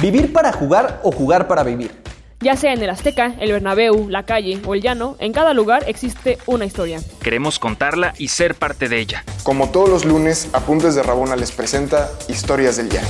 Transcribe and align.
Vivir 0.00 0.32
para 0.32 0.52
jugar 0.52 1.00
o 1.02 1.10
jugar 1.10 1.48
para 1.48 1.64
vivir. 1.64 1.90
Ya 2.38 2.54
sea 2.54 2.72
en 2.72 2.80
el 2.80 2.88
Azteca, 2.88 3.34
el 3.40 3.50
Bernabéu, 3.50 4.08
la 4.08 4.22
calle 4.22 4.60
o 4.64 4.74
el 4.74 4.80
llano, 4.80 5.16
en 5.18 5.32
cada 5.32 5.54
lugar 5.54 5.82
existe 5.88 6.38
una 6.46 6.64
historia. 6.64 7.00
Queremos 7.20 7.58
contarla 7.58 8.14
y 8.16 8.28
ser 8.28 8.54
parte 8.54 8.88
de 8.88 9.00
ella. 9.00 9.24
Como 9.42 9.72
todos 9.72 9.88
los 9.88 10.04
lunes, 10.04 10.54
Apuntes 10.54 10.94
de 10.94 11.02
Rabona 11.02 11.34
les 11.34 11.50
presenta 11.50 12.10
Historias 12.28 12.76
del 12.76 12.90
Llano. 12.90 13.08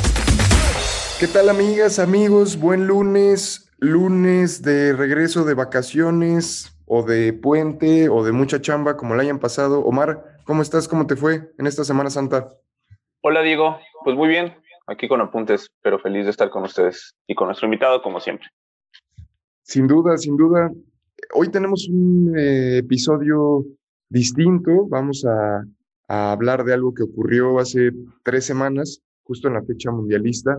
¿Qué 1.20 1.26
tal 1.26 1.50
amigas, 1.50 1.98
amigos? 1.98 2.58
Buen 2.58 2.86
lunes, 2.86 3.70
lunes 3.76 4.62
de 4.62 4.94
regreso 4.94 5.44
de 5.44 5.52
vacaciones 5.52 6.72
o 6.86 7.02
de 7.02 7.34
puente 7.34 8.08
o 8.08 8.24
de 8.24 8.32
mucha 8.32 8.62
chamba 8.62 8.96
como 8.96 9.14
la 9.14 9.24
hayan 9.24 9.40
pasado. 9.40 9.80
Omar, 9.80 10.24
¿cómo 10.44 10.62
estás? 10.62 10.88
¿Cómo 10.88 11.06
te 11.06 11.16
fue 11.16 11.52
en 11.58 11.66
esta 11.66 11.84
Semana 11.84 12.08
Santa? 12.08 12.48
Hola 13.20 13.42
Diego, 13.42 13.78
pues 14.04 14.16
muy 14.16 14.28
bien, 14.28 14.54
aquí 14.88 15.06
con 15.06 15.20
apuntes, 15.20 15.70
pero 15.82 15.98
feliz 15.98 16.24
de 16.24 16.30
estar 16.30 16.50
con 16.50 16.64
ustedes 16.64 17.14
y 17.26 17.34
con 17.34 17.46
nuestro 17.46 17.66
invitado 17.66 18.02
como 18.02 18.18
siempre. 18.18 18.48
Sin 19.62 19.86
duda, 19.86 20.16
sin 20.16 20.36
duda. 20.36 20.72
Hoy 21.34 21.50
tenemos 21.50 21.88
un 21.88 22.34
eh, 22.36 22.78
episodio 22.78 23.64
distinto. 24.08 24.86
Vamos 24.88 25.24
a, 25.26 25.62
a, 26.08 26.32
hablar 26.32 26.64
de 26.64 26.72
algo 26.72 26.94
que 26.94 27.02
ocurrió 27.02 27.58
hace 27.58 27.92
tres 28.24 28.46
semanas, 28.46 29.02
justo 29.24 29.48
en 29.48 29.54
la 29.54 29.62
fecha 29.62 29.90
mundialista, 29.90 30.58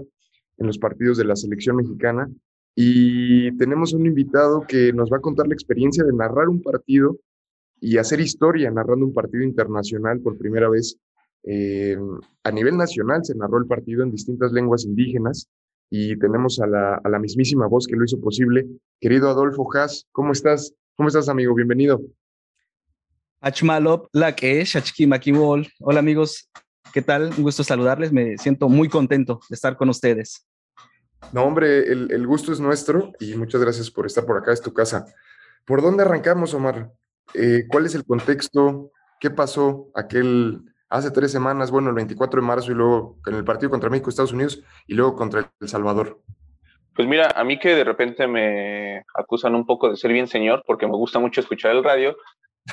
en 0.57 0.67
los 0.67 0.77
partidos 0.77 1.17
de 1.17 1.25
la 1.25 1.35
selección 1.35 1.77
mexicana. 1.77 2.29
Y 2.75 3.51
tenemos 3.57 3.93
un 3.93 4.05
invitado 4.05 4.61
que 4.67 4.93
nos 4.93 5.11
va 5.11 5.17
a 5.17 5.21
contar 5.21 5.47
la 5.47 5.55
experiencia 5.55 6.03
de 6.03 6.13
narrar 6.13 6.49
un 6.49 6.61
partido 6.61 7.17
y 7.81 7.97
hacer 7.97 8.19
historia 8.19 8.69
narrando 8.69 9.05
un 9.05 9.13
partido 9.13 9.43
internacional 9.43 10.19
por 10.19 10.37
primera 10.37 10.69
vez. 10.69 10.97
Eh, 11.43 11.97
a 12.43 12.51
nivel 12.51 12.77
nacional 12.77 13.23
se 13.23 13.35
narró 13.35 13.57
el 13.57 13.67
partido 13.67 14.03
en 14.03 14.11
distintas 14.11 14.51
lenguas 14.51 14.85
indígenas 14.85 15.49
y 15.89 16.17
tenemos 16.19 16.59
a 16.59 16.67
la, 16.67 16.95
a 16.95 17.09
la 17.09 17.19
mismísima 17.19 17.67
voz 17.67 17.87
que 17.87 17.95
lo 17.95 18.05
hizo 18.05 18.19
posible. 18.19 18.67
Querido 18.99 19.29
Adolfo 19.29 19.67
Haas, 19.73 20.07
¿cómo 20.11 20.31
estás? 20.31 20.73
¿Cómo 20.95 21.07
estás, 21.07 21.29
amigo? 21.29 21.55
Bienvenido. 21.55 22.01
Achmalop, 23.41 24.09
la 24.11 24.35
que 24.35 24.61
es, 24.61 24.73
Hola, 25.79 25.99
amigos. 25.99 26.49
¿Qué 26.93 27.01
tal? 27.01 27.31
Un 27.37 27.43
gusto 27.43 27.63
saludarles. 27.63 28.11
Me 28.11 28.37
siento 28.37 28.67
muy 28.67 28.89
contento 28.89 29.39
de 29.49 29.55
estar 29.55 29.77
con 29.77 29.89
ustedes. 29.89 30.45
No, 31.31 31.43
hombre, 31.43 31.91
el, 31.91 32.11
el 32.11 32.27
gusto 32.27 32.51
es 32.51 32.59
nuestro 32.59 33.13
y 33.19 33.35
muchas 33.35 33.61
gracias 33.61 33.89
por 33.91 34.05
estar 34.05 34.25
por 34.25 34.37
acá. 34.37 34.51
Es 34.51 34.61
tu 34.61 34.73
casa. 34.73 35.05
¿Por 35.65 35.81
dónde 35.81 36.03
arrancamos, 36.03 36.53
Omar? 36.53 36.91
Eh, 37.33 37.65
¿Cuál 37.69 37.85
es 37.85 37.95
el 37.95 38.03
contexto? 38.05 38.91
¿Qué 39.19 39.29
pasó 39.29 39.91
aquel 39.95 40.68
hace 40.89 41.11
tres 41.11 41.31
semanas, 41.31 41.71
bueno, 41.71 41.89
el 41.89 41.95
24 41.95 42.41
de 42.41 42.47
marzo 42.47 42.71
y 42.71 42.75
luego 42.75 43.17
en 43.27 43.35
el 43.35 43.43
partido 43.43 43.69
contra 43.69 43.89
México, 43.89 44.09
Estados 44.09 44.33
Unidos 44.33 44.63
y 44.87 44.95
luego 44.95 45.15
contra 45.15 45.51
El 45.59 45.67
Salvador? 45.67 46.19
Pues 46.95 47.07
mira, 47.07 47.31
a 47.35 47.43
mí 47.43 47.57
que 47.59 47.75
de 47.75 47.83
repente 47.83 48.27
me 48.27 49.05
acusan 49.15 49.55
un 49.55 49.65
poco 49.65 49.89
de 49.89 49.95
ser 49.95 50.11
bien 50.11 50.27
señor 50.27 50.63
porque 50.65 50.87
me 50.87 50.97
gusta 50.97 51.19
mucho 51.19 51.39
escuchar 51.39 51.71
el 51.71 51.83
radio. 51.83 52.17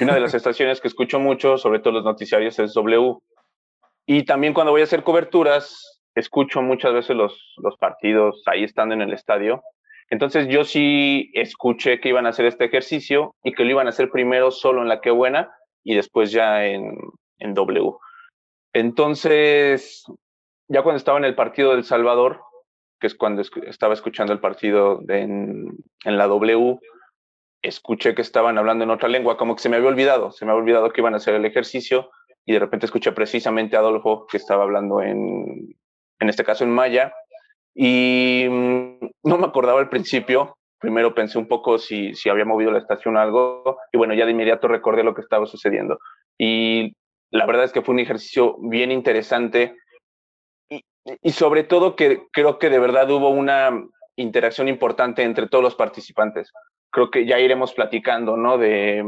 Y 0.00 0.04
una 0.04 0.14
de 0.14 0.20
las 0.20 0.34
estaciones 0.34 0.80
que 0.80 0.88
escucho 0.88 1.20
mucho, 1.20 1.58
sobre 1.58 1.78
todo 1.78 1.92
los 1.92 2.04
noticiarios, 2.04 2.58
es 2.58 2.74
W. 2.74 3.18
Y 4.06 4.24
también 4.24 4.54
cuando 4.54 4.72
voy 4.72 4.80
a 4.80 4.84
hacer 4.84 5.04
coberturas, 5.04 6.02
escucho 6.14 6.62
muchas 6.62 6.92
veces 6.92 7.14
los, 7.14 7.54
los 7.58 7.76
partidos 7.76 8.42
ahí 8.46 8.64
estando 8.64 8.94
en 8.94 9.02
el 9.02 9.12
estadio. 9.12 9.62
Entonces 10.08 10.48
yo 10.48 10.64
sí 10.64 11.30
escuché 11.34 12.00
que 12.00 12.08
iban 12.08 12.26
a 12.26 12.30
hacer 12.30 12.46
este 12.46 12.64
ejercicio 12.64 13.34
y 13.42 13.52
que 13.52 13.64
lo 13.64 13.70
iban 13.70 13.86
a 13.86 13.90
hacer 13.90 14.10
primero 14.10 14.50
solo 14.50 14.82
en 14.82 14.88
la 14.88 15.00
que 15.00 15.10
buena 15.10 15.50
y 15.84 15.94
después 15.94 16.30
ya 16.30 16.64
en, 16.64 16.96
en 17.38 17.54
W. 17.54 17.92
Entonces, 18.78 20.04
ya 20.68 20.82
cuando 20.82 20.98
estaba 20.98 21.16
en 21.16 21.24
el 21.24 21.34
partido 21.34 21.70
del 21.70 21.84
Salvador, 21.84 22.42
que 23.00 23.06
es 23.06 23.14
cuando 23.14 23.40
estaba 23.40 23.94
escuchando 23.94 24.34
el 24.34 24.38
partido 24.38 25.00
en, 25.08 25.78
la 26.04 26.26
W, 26.26 26.78
escuché 27.62 28.14
que 28.14 28.20
estaban 28.20 28.58
hablando 28.58 28.84
en 28.84 28.90
otra 28.90 29.08
lengua, 29.08 29.38
como 29.38 29.56
que 29.56 29.62
se 29.62 29.70
me 29.70 29.76
había 29.76 29.88
olvidado, 29.88 30.30
se 30.30 30.44
me 30.44 30.50
había 30.50 30.60
olvidado 30.60 30.90
que 30.90 31.00
iban 31.00 31.14
a 31.14 31.16
hacer 31.16 31.34
el 31.34 31.46
ejercicio 31.46 32.10
y 32.44 32.52
de 32.52 32.58
repente 32.58 32.84
escuché 32.84 33.12
precisamente 33.12 33.76
a 33.76 33.78
Adolfo 33.78 34.26
que 34.26 34.36
estaba 34.36 34.64
hablando 34.64 35.00
en, 35.00 35.74
en 36.20 36.28
este 36.28 36.44
caso 36.44 36.62
en 36.64 36.70
maya 36.70 37.14
y 37.74 38.44
mm, 38.46 39.08
no 39.22 39.38
me 39.38 39.46
acordaba 39.46 39.80
al 39.80 39.88
principio, 39.88 40.58
primero 40.78 41.14
pensé 41.14 41.38
un 41.38 41.48
poco 41.48 41.78
si, 41.78 42.14
si 42.14 42.28
había 42.28 42.44
movido 42.44 42.72
la 42.72 42.80
estación 42.80 43.16
algo 43.16 43.78
y 43.90 43.96
bueno, 43.96 44.12
ya 44.12 44.26
de 44.26 44.32
inmediato 44.32 44.68
recordé 44.68 45.02
lo 45.02 45.14
que 45.14 45.22
estaba 45.22 45.46
sucediendo. 45.46 45.98
Y 46.36 46.92
la 47.30 47.46
verdad 47.46 47.64
es 47.64 47.72
que 47.72 47.82
fue 47.82 47.94
un 47.94 48.00
ejercicio 48.00 48.56
bien 48.60 48.90
interesante 48.90 49.76
y, 50.68 51.30
sobre 51.30 51.64
todo 51.64 51.94
que 51.94 52.22
creo 52.32 52.58
que 52.58 52.68
de 52.70 52.78
verdad 52.78 53.10
hubo 53.10 53.30
una 53.30 53.70
interacción 54.16 54.68
importante 54.68 55.22
entre 55.22 55.48
todos 55.48 55.62
los 55.62 55.74
participantes. 55.74 56.52
Creo 56.90 57.10
que 57.10 57.26
ya 57.26 57.38
iremos 57.38 57.74
platicando, 57.74 58.36
¿no? 58.36 58.58
De, 58.58 59.04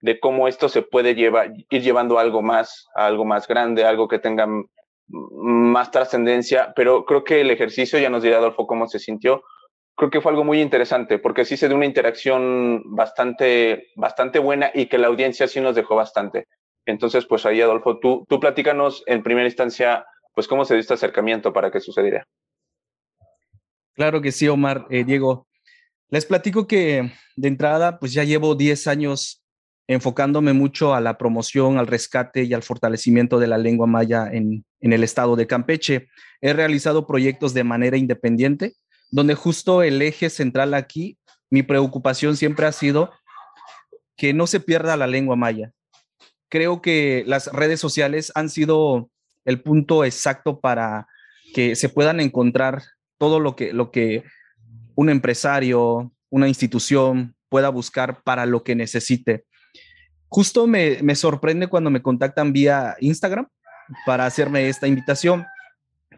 de 0.00 0.20
cómo 0.20 0.46
esto 0.46 0.68
se 0.68 0.82
puede 0.82 1.10
ir 1.10 1.82
llevando 1.82 2.18
algo 2.18 2.42
más, 2.42 2.86
algo 2.94 3.24
más 3.24 3.48
grande, 3.48 3.84
algo 3.84 4.08
que 4.08 4.18
tenga 4.18 4.46
más 5.08 5.90
trascendencia, 5.90 6.72
pero 6.74 7.04
creo 7.04 7.24
que 7.24 7.40
el 7.40 7.50
ejercicio, 7.50 7.98
ya 7.98 8.10
nos 8.10 8.22
dirá 8.22 8.38
Adolfo 8.38 8.66
cómo 8.66 8.86
se 8.86 8.98
sintió, 8.98 9.42
creo 9.96 10.10
que 10.10 10.20
fue 10.20 10.32
algo 10.32 10.44
muy 10.44 10.60
interesante, 10.60 11.18
porque 11.18 11.44
sí 11.44 11.56
se 11.56 11.68
dio 11.68 11.76
una 11.76 11.86
interacción 11.86 12.82
bastante, 12.86 13.88
bastante 13.96 14.38
buena 14.38 14.70
y 14.72 14.86
que 14.86 14.98
la 14.98 15.08
audiencia 15.08 15.48
sí 15.48 15.60
nos 15.60 15.74
dejó 15.74 15.96
bastante. 15.96 16.46
Entonces, 16.86 17.26
pues 17.26 17.46
ahí, 17.46 17.60
Adolfo, 17.60 17.98
tú, 17.98 18.26
tú 18.28 18.40
platícanos 18.40 19.02
en 19.06 19.22
primera 19.22 19.46
instancia, 19.46 20.04
pues 20.34 20.48
cómo 20.48 20.64
se 20.64 20.74
dio 20.74 20.80
este 20.80 20.94
acercamiento 20.94 21.52
para 21.52 21.70
que 21.70 21.80
sucediera. 21.80 22.26
Claro 23.94 24.20
que 24.20 24.32
sí, 24.32 24.48
Omar, 24.48 24.86
eh, 24.90 25.04
Diego. 25.04 25.46
Les 26.08 26.26
platico 26.26 26.66
que 26.66 27.12
de 27.36 27.48
entrada, 27.48 27.98
pues 27.98 28.12
ya 28.12 28.24
llevo 28.24 28.54
10 28.54 28.86
años 28.86 29.42
enfocándome 29.86 30.52
mucho 30.52 30.94
a 30.94 31.00
la 31.00 31.18
promoción, 31.18 31.78
al 31.78 31.86
rescate 31.86 32.44
y 32.44 32.54
al 32.54 32.62
fortalecimiento 32.62 33.38
de 33.38 33.46
la 33.46 33.58
lengua 33.58 33.86
maya 33.86 34.28
en, 34.30 34.64
en 34.80 34.92
el 34.92 35.04
estado 35.04 35.36
de 35.36 35.46
Campeche. 35.46 36.08
He 36.40 36.52
realizado 36.52 37.06
proyectos 37.06 37.54
de 37.54 37.64
manera 37.64 37.96
independiente, 37.96 38.74
donde 39.10 39.34
justo 39.34 39.82
el 39.82 40.00
eje 40.02 40.30
central 40.30 40.74
aquí, 40.74 41.18
mi 41.50 41.62
preocupación 41.62 42.36
siempre 42.36 42.66
ha 42.66 42.72
sido 42.72 43.10
que 44.16 44.32
no 44.32 44.46
se 44.46 44.60
pierda 44.60 44.96
la 44.96 45.06
lengua 45.06 45.36
maya, 45.36 45.72
creo 46.52 46.82
que 46.82 47.24
las 47.26 47.46
redes 47.46 47.80
sociales 47.80 48.30
han 48.34 48.50
sido 48.50 49.08
el 49.46 49.62
punto 49.62 50.04
exacto 50.04 50.60
para 50.60 51.08
que 51.54 51.76
se 51.76 51.88
puedan 51.88 52.20
encontrar 52.20 52.82
todo 53.16 53.40
lo 53.40 53.56
que, 53.56 53.72
lo 53.72 53.90
que 53.90 54.22
un 54.94 55.08
empresario, 55.08 56.12
una 56.28 56.48
institución 56.48 57.34
pueda 57.48 57.70
buscar 57.70 58.22
para 58.22 58.44
lo 58.44 58.64
que 58.64 58.74
necesite. 58.74 59.46
Justo 60.28 60.66
me, 60.66 60.98
me 61.02 61.14
sorprende 61.14 61.68
cuando 61.68 61.88
me 61.88 62.02
contactan 62.02 62.52
vía 62.52 62.96
Instagram 63.00 63.48
para 64.04 64.26
hacerme 64.26 64.68
esta 64.68 64.86
invitación, 64.86 65.46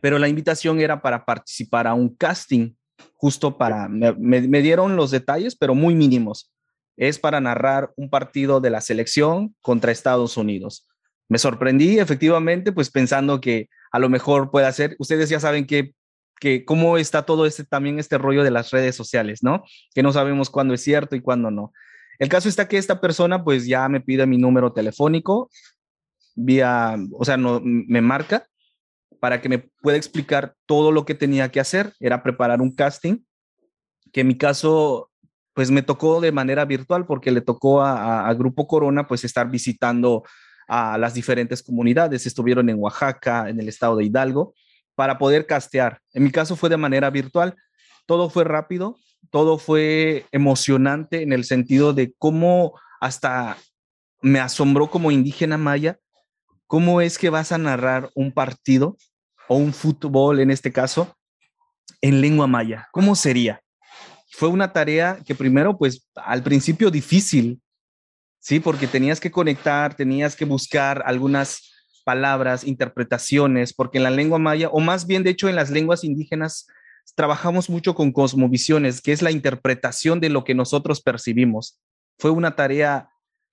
pero 0.01 0.19
la 0.19 0.27
invitación 0.27 0.81
era 0.81 1.01
para 1.01 1.25
participar 1.25 1.87
a 1.87 1.95
un 1.95 2.09
casting, 2.09 2.75
justo 3.13 3.57
para, 3.57 3.89
me, 3.89 4.13
me 4.19 4.63
dieron 4.63 4.97
los 4.97 5.13
detalles, 5.13 5.55
pero 5.55 5.77
muy 5.77 5.95
mínimos 5.95 6.51
es 6.97 7.19
para 7.19 7.41
narrar 7.41 7.93
un 7.97 8.11
partido 8.11 8.61
de 8.61 8.71
la 8.71 8.81
selección 8.81 9.55
contra 9.61 9.93
Estados 9.93 10.37
Unidos. 10.37 10.87
Me 11.29 11.39
sorprendí 11.39 11.99
efectivamente, 11.99 12.73
pues 12.73 12.91
pensando 12.91 13.41
que 13.41 13.69
a 13.93 13.99
lo 13.99 14.09
mejor 14.09 14.51
puede 14.51 14.71
ser, 14.73 14.97
ustedes 14.99 15.29
ya 15.29 15.41
saben 15.41 15.67
que, 15.67 15.95
que 16.41 16.65
cómo 16.65 16.99
está 16.99 17.23
todo 17.23 17.47
este 17.47 17.65
también 17.65 17.99
este 17.99 18.19
rollo 18.19 18.45
de 18.45 18.51
las 18.51 18.71
redes 18.71 18.95
sociales, 18.95 19.43
¿no? 19.43 19.65
Que 19.95 20.03
no 20.03 20.13
sabemos 20.13 20.51
cuándo 20.51 20.75
es 20.75 20.83
cierto 20.83 21.17
y 21.17 21.21
cuándo 21.21 21.51
no. 21.51 21.73
El 22.19 22.29
caso 22.29 22.49
está 22.49 22.69
que 22.69 22.79
esta 22.79 23.01
persona 23.01 23.43
pues 23.43 23.67
ya 23.67 23.89
me 23.89 24.01
pide 24.01 24.27
mi 24.27 24.39
número 24.39 24.73
telefónico 24.73 25.51
vía, 26.35 26.97
o 27.13 27.25
sea, 27.25 27.37
no, 27.37 27.61
me 27.63 28.01
marca 28.01 28.47
para 29.21 29.41
que 29.41 29.49
me 29.49 29.59
pueda 29.59 29.97
explicar 29.97 30.55
todo 30.67 30.93
lo 30.93 31.05
que 31.05 31.15
tenía 31.15 31.51
que 31.51 31.61
hacer. 31.61 31.95
Era 32.01 32.23
preparar 32.23 32.61
un 32.61 32.75
casting, 32.75 33.19
que 34.13 34.21
en 34.21 34.29
mi 34.29 34.37
caso 34.37 35.11
pues 35.55 35.71
me 35.71 35.83
tocó 35.83 36.21
de 36.21 36.33
manera 36.33 36.65
virtual 36.65 37.07
porque 37.07 37.31
le 37.31 37.41
tocó 37.41 37.83
a, 37.83 38.33
Grupo 38.35 38.67
Corona 38.67 39.07
pues 39.07 39.25
estar 39.25 39.49
visitando 39.49 40.25
a 40.67 40.99
las 40.99 41.15
diferentes 41.15 41.63
comunidades. 41.63 42.27
Estuvieron 42.27 42.69
en 42.69 42.79
Oaxaca, 42.79 43.49
en 43.49 43.61
el 43.61 43.69
estado 43.69 43.97
de 43.97 44.05
Hidalgo, 44.05 44.55
para 44.97 45.17
poder 45.17 45.47
castear. 45.47 46.01
En 46.13 46.25
mi 46.25 46.31
caso 46.31 46.57
fue 46.57 46.69
de 46.69 46.77
manera 46.77 47.09
virtual. 47.11 47.55
Todo 48.07 48.29
fue 48.29 48.45
rápido, 48.45 48.97
todo 49.31 49.59
fue 49.59 50.27
emocionante 50.33 51.23
en 51.23 51.33
el 51.33 51.45
sentido 51.45 51.93
de 51.93 52.13
cómo 52.19 52.79
hasta 53.01 53.57
me 54.21 54.41
asombró 54.41 54.91
como 54.91 55.11
indígena 55.11 55.57
maya, 55.57 55.99
cómo 56.67 57.01
es 57.01 57.17
que 57.17 57.31
vas 57.31 57.53
a 57.53 57.59
narrar 57.59 58.11
un 58.15 58.33
partido 58.33 58.97
o 59.49 59.57
un 59.57 59.73
fútbol 59.73 60.41
en 60.41 60.51
este 60.51 60.73
caso 60.73 61.17
en 62.01 62.21
lengua 62.21 62.47
maya. 62.47 62.89
¿Cómo 62.93 63.15
sería? 63.15 63.64
Fue 64.37 64.49
una 64.49 64.73
tarea 64.73 65.21
que 65.25 65.35
primero, 65.35 65.79
pues 65.79 66.09
al 66.17 66.43
principio 66.43 66.91
difícil, 66.91 67.61
¿sí? 68.41 68.59
Porque 68.59 68.89
tenías 68.89 69.21
que 69.21 69.31
conectar, 69.31 69.95
tenías 69.95 70.35
que 70.35 70.45
buscar 70.45 71.05
algunas 71.07 71.71
palabras, 72.05 72.65
interpretaciones, 72.65 73.73
porque 73.73 73.99
en 73.99 74.05
la 74.05 74.11
lengua 74.11 74.41
maya, 74.41 74.69
o 74.71 74.81
más 74.81 75.07
bien 75.07 75.23
de 75.23 75.31
hecho 75.31 75.49
en 75.49 75.55
las 75.55 75.71
lenguas 75.71 76.03
indígenas, 76.03 76.67
trabajamos 77.15 77.71
mucho 77.71 77.95
con 77.95 78.11
cosmovisiones, 78.11 79.01
que 79.01 79.13
es 79.13 79.23
la 79.23 79.31
interpretación 79.31 80.19
de 80.19 80.31
lo 80.31 80.43
que 80.43 80.57
nosotros 80.57 81.01
percibimos. 81.01 81.79
Fue 82.19 82.31
una 82.31 82.57
tarea, 82.57 83.09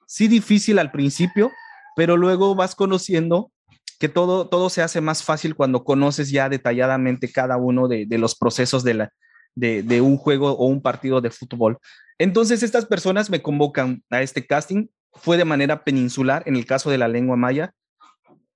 sí 0.07 0.27
difícil 0.27 0.79
al 0.79 0.91
principio, 0.91 1.51
pero 1.95 2.17
luego 2.17 2.55
vas 2.55 2.73
conociendo 2.73 3.51
que 3.99 4.09
todo, 4.09 4.47
todo 4.49 4.71
se 4.71 4.81
hace 4.81 4.99
más 4.99 5.23
fácil 5.23 5.55
cuando 5.55 5.83
conoces 5.83 6.31
ya 6.31 6.49
detalladamente 6.49 7.31
cada 7.31 7.57
uno 7.57 7.87
de, 7.87 8.07
los 8.17 8.35
procesos 8.35 8.83
de, 8.83 8.95
la, 8.95 9.13
de, 9.55 9.83
de, 9.83 10.01
un 10.01 10.17
juego 10.17 10.51
o 10.51 10.65
un 10.65 10.81
partido 10.81 11.21
de 11.21 11.31
fútbol. 11.31 11.77
Entonces 12.17 12.63
estas 12.63 12.85
personas 12.85 13.29
me 13.29 13.41
convocan 13.41 14.03
a 14.09 14.21
este 14.21 14.45
casting, 14.45 14.87
fue 15.13 15.37
de 15.37 15.45
manera 15.45 15.83
peninsular 15.83 16.43
en 16.45 16.55
el 16.55 16.65
caso 16.65 16.89
de 16.89 16.97
la 16.97 17.07
lengua 17.07 17.35
maya, 17.35 17.73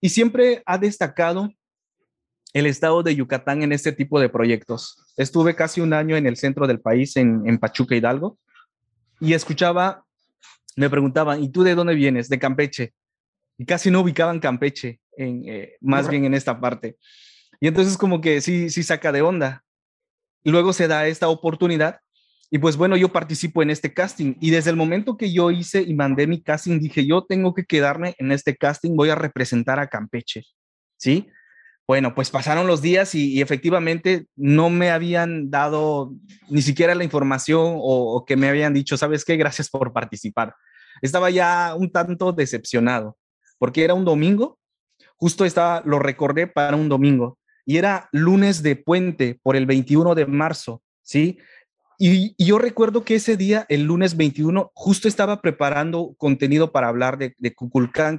y 0.01 0.09
siempre 0.09 0.61
ha 0.65 0.77
destacado 0.77 1.51
el 2.55 2.67
estado 2.67 3.03
de 3.03 3.13
Yucatán 3.13 3.63
en 3.63 3.73
este 3.73 3.91
tipo 3.91 4.17
de 4.17 4.29
proyectos. 4.29 4.95
Estuve 5.17 5.55
casi 5.55 5.81
un 5.81 5.91
año 5.91 6.15
en 6.15 6.25
el 6.25 6.37
centro 6.37 6.67
del 6.67 6.79
país, 6.79 7.17
en, 7.17 7.57
Pachuca 7.57 7.97
Hidalgo, 7.97 8.39
y 9.19 9.33
escuchaba, 9.33 10.05
me 10.77 10.89
preguntaban, 10.89 11.43
¿y 11.43 11.49
tú 11.49 11.63
de 11.63 11.75
dónde 11.75 11.95
vienes? 11.95 12.29
De 12.29 12.39
Campeche. 12.39 12.93
Y 13.57 13.65
casi 13.65 13.91
no 13.91 13.99
ubicaban 13.99 14.39
Campeche, 14.39 15.01
en, 15.17 15.43
eh, 15.49 15.73
más 15.81 16.07
bien 16.07 16.23
en 16.23 16.33
esta 16.33 16.61
parte. 16.61 16.95
Y 17.59 17.67
entonces 17.67 17.97
como 17.97 18.21
que 18.21 18.39
sí, 18.39 18.69
sí 18.69 18.83
saca 18.83 19.11
de 19.11 19.21
onda. 19.21 19.64
Luego 20.51 20.73
se 20.73 20.87
da 20.87 21.07
esta 21.07 21.27
oportunidad 21.27 21.99
y 22.51 22.59
pues 22.59 22.77
bueno, 22.77 22.95
yo 22.95 23.11
participo 23.11 23.63
en 23.63 23.69
este 23.69 23.93
casting 23.93 24.35
y 24.39 24.51
desde 24.51 24.69
el 24.69 24.75
momento 24.75 25.17
que 25.17 25.33
yo 25.33 25.51
hice 25.51 25.81
y 25.81 25.93
mandé 25.93 26.27
mi 26.27 26.41
casting, 26.41 26.79
dije, 26.79 27.05
yo 27.05 27.25
tengo 27.25 27.53
que 27.53 27.65
quedarme 27.65 28.15
en 28.19 28.31
este 28.31 28.55
casting, 28.55 28.95
voy 28.95 29.09
a 29.09 29.15
representar 29.15 29.79
a 29.79 29.87
Campeche, 29.87 30.43
¿sí? 30.97 31.27
Bueno, 31.87 32.15
pues 32.15 32.29
pasaron 32.31 32.65
los 32.65 32.81
días 32.81 33.13
y, 33.13 33.41
efectivamente 33.41 34.27
no 34.35 34.69
me 34.69 34.89
habían 34.89 35.51
dado 35.51 36.13
ni 36.49 36.61
siquiera 36.61 36.95
la 36.95 37.03
información 37.03 37.75
o, 37.77 38.23
que 38.25 38.35
me 38.35 38.47
habían 38.47 38.73
dicho, 38.73 38.97
¿sabes 38.97 39.23
qué? 39.25 39.37
Gracias 39.37 39.69
por 39.69 39.93
participar. 39.93 40.55
Estaba 41.01 41.29
ya 41.29 41.75
un 41.75 41.91
tanto 41.91 42.31
decepcionado 42.31 43.17
porque 43.57 43.83
era 43.83 43.93
un 43.93 44.05
domingo, 44.05 44.59
justo 45.17 45.45
estaba, 45.45 45.81
lo 45.85 45.99
recordé 45.99 46.47
para 46.47 46.75
un 46.75 46.89
domingo 46.89 47.37
y 47.65 47.77
era 47.77 48.09
lunes 48.11 48.61
de 48.61 48.75
puente 48.75 49.39
por 49.41 49.55
el 49.55 49.65
21 49.65 50.15
de 50.15 50.25
marzo, 50.27 50.83
¿sí? 51.01 51.39
Y, 51.97 52.35
yo 52.43 52.59
recuerdo 52.59 53.03
que 53.03 53.15
ese 53.15 53.37
día, 53.37 53.65
el 53.69 53.83
lunes 53.83 54.15
21, 54.17 54.71
justo 54.75 55.07
estaba 55.07 55.41
preparando 55.41 56.13
contenido 56.17 56.71
para 56.71 56.87
hablar 56.87 57.17
de, 57.17 57.35
de 57.37 57.55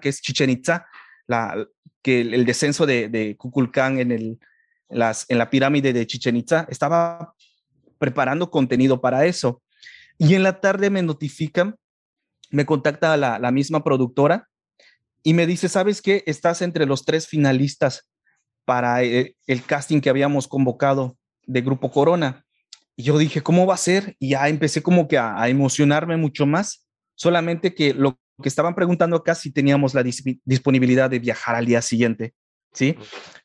que 0.00 0.08
es 0.08 0.20
Chichen 0.20 0.50
Itza, 0.50 0.86
la, 1.26 1.66
que 2.02 2.22
el, 2.22 2.44
descenso 2.44 2.86
de, 2.86 3.08
de 3.08 3.36
en, 3.76 4.12
el, 4.12 4.40
las, 4.88 5.26
en 5.28 5.38
la 5.38 5.50
pirámide 5.50 5.92
de 5.92 6.06
Chichen 6.06 6.36
Itza, 6.36 6.66
estaba 6.70 7.34
preparando 7.98 8.50
contenido 8.50 9.00
para 9.00 9.26
eso. 9.26 9.62
Y 10.18 10.34
en 10.34 10.42
la 10.42 10.60
tarde 10.60 10.90
me 10.90 11.02
notifican, 11.02 11.76
me 12.50 12.64
contacta 12.64 13.16
la, 13.16 13.38
la 13.38 13.50
misma 13.50 13.84
productora 13.84 14.48
y 15.22 15.34
me 15.34 15.46
dice, 15.46 15.68
¿sabes 15.68 16.00
qué? 16.00 16.24
Estás 16.26 16.62
entre 16.62 16.86
los 16.86 17.04
tres 17.04 17.26
finalistas 17.26 18.08
para 18.66 19.02
el, 19.02 19.14
eh, 19.14 19.36
el 19.46 19.64
casting 19.64 20.02
que 20.02 20.10
habíamos 20.10 20.46
convocado 20.46 21.16
de 21.46 21.62
Grupo 21.62 21.90
Corona. 21.90 22.44
Y 22.96 23.04
yo 23.04 23.16
dije, 23.16 23.42
¿cómo 23.42 23.64
va 23.64 23.74
a 23.74 23.78
ser? 23.78 24.16
Y 24.18 24.30
ya 24.30 24.48
empecé 24.48 24.82
como 24.82 25.08
que 25.08 25.16
a, 25.16 25.40
a 25.40 25.48
emocionarme 25.48 26.18
mucho 26.18 26.44
más. 26.44 26.86
Solamente 27.14 27.74
que 27.74 27.94
lo 27.94 28.18
que 28.42 28.48
estaban 28.48 28.74
preguntando 28.74 29.16
acá 29.16 29.34
si 29.34 29.50
teníamos 29.50 29.94
la 29.94 30.04
disponibilidad 30.44 31.08
de 31.08 31.18
viajar 31.18 31.54
al 31.54 31.64
día 31.64 31.80
siguiente, 31.80 32.34
¿sí? 32.72 32.96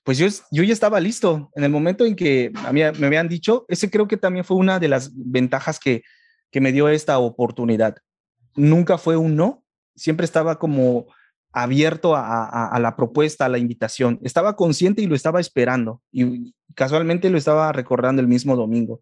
Pues 0.03 0.17
yo, 0.17 0.27
yo 0.51 0.63
ya 0.63 0.73
estaba 0.73 0.99
listo. 0.99 1.49
En 1.55 1.63
el 1.63 1.71
momento 1.71 2.05
en 2.05 2.15
que 2.15 2.51
a 2.65 2.73
mí 2.73 2.81
me 2.97 3.07
habían 3.07 3.29
dicho, 3.29 3.65
ese 3.69 3.89
creo 3.89 4.07
que 4.07 4.17
también 4.17 4.43
fue 4.43 4.57
una 4.57 4.79
de 4.79 4.89
las 4.89 5.11
ventajas 5.13 5.79
que, 5.79 6.03
que 6.49 6.59
me 6.59 6.71
dio 6.71 6.89
esta 6.89 7.19
oportunidad. 7.19 7.95
Nunca 8.55 8.97
fue 8.97 9.15
un 9.15 9.35
no, 9.35 9.63
siempre 9.95 10.25
estaba 10.25 10.59
como 10.59 11.05
abierto 11.53 12.15
a, 12.15 12.67
a, 12.67 12.79
la 12.79 12.95
propuesta, 12.95 13.45
a 13.45 13.49
la 13.49 13.57
invitación. 13.57 14.19
Estaba 14.23 14.55
consciente 14.55 15.01
y 15.01 15.07
lo 15.07 15.15
estaba 15.15 15.39
esperando 15.39 16.01
y 16.11 16.53
casualmente 16.75 17.29
lo 17.29 17.37
estaba 17.37 17.71
recordando 17.71 18.21
el 18.21 18.27
mismo 18.27 18.55
domingo. 18.55 19.01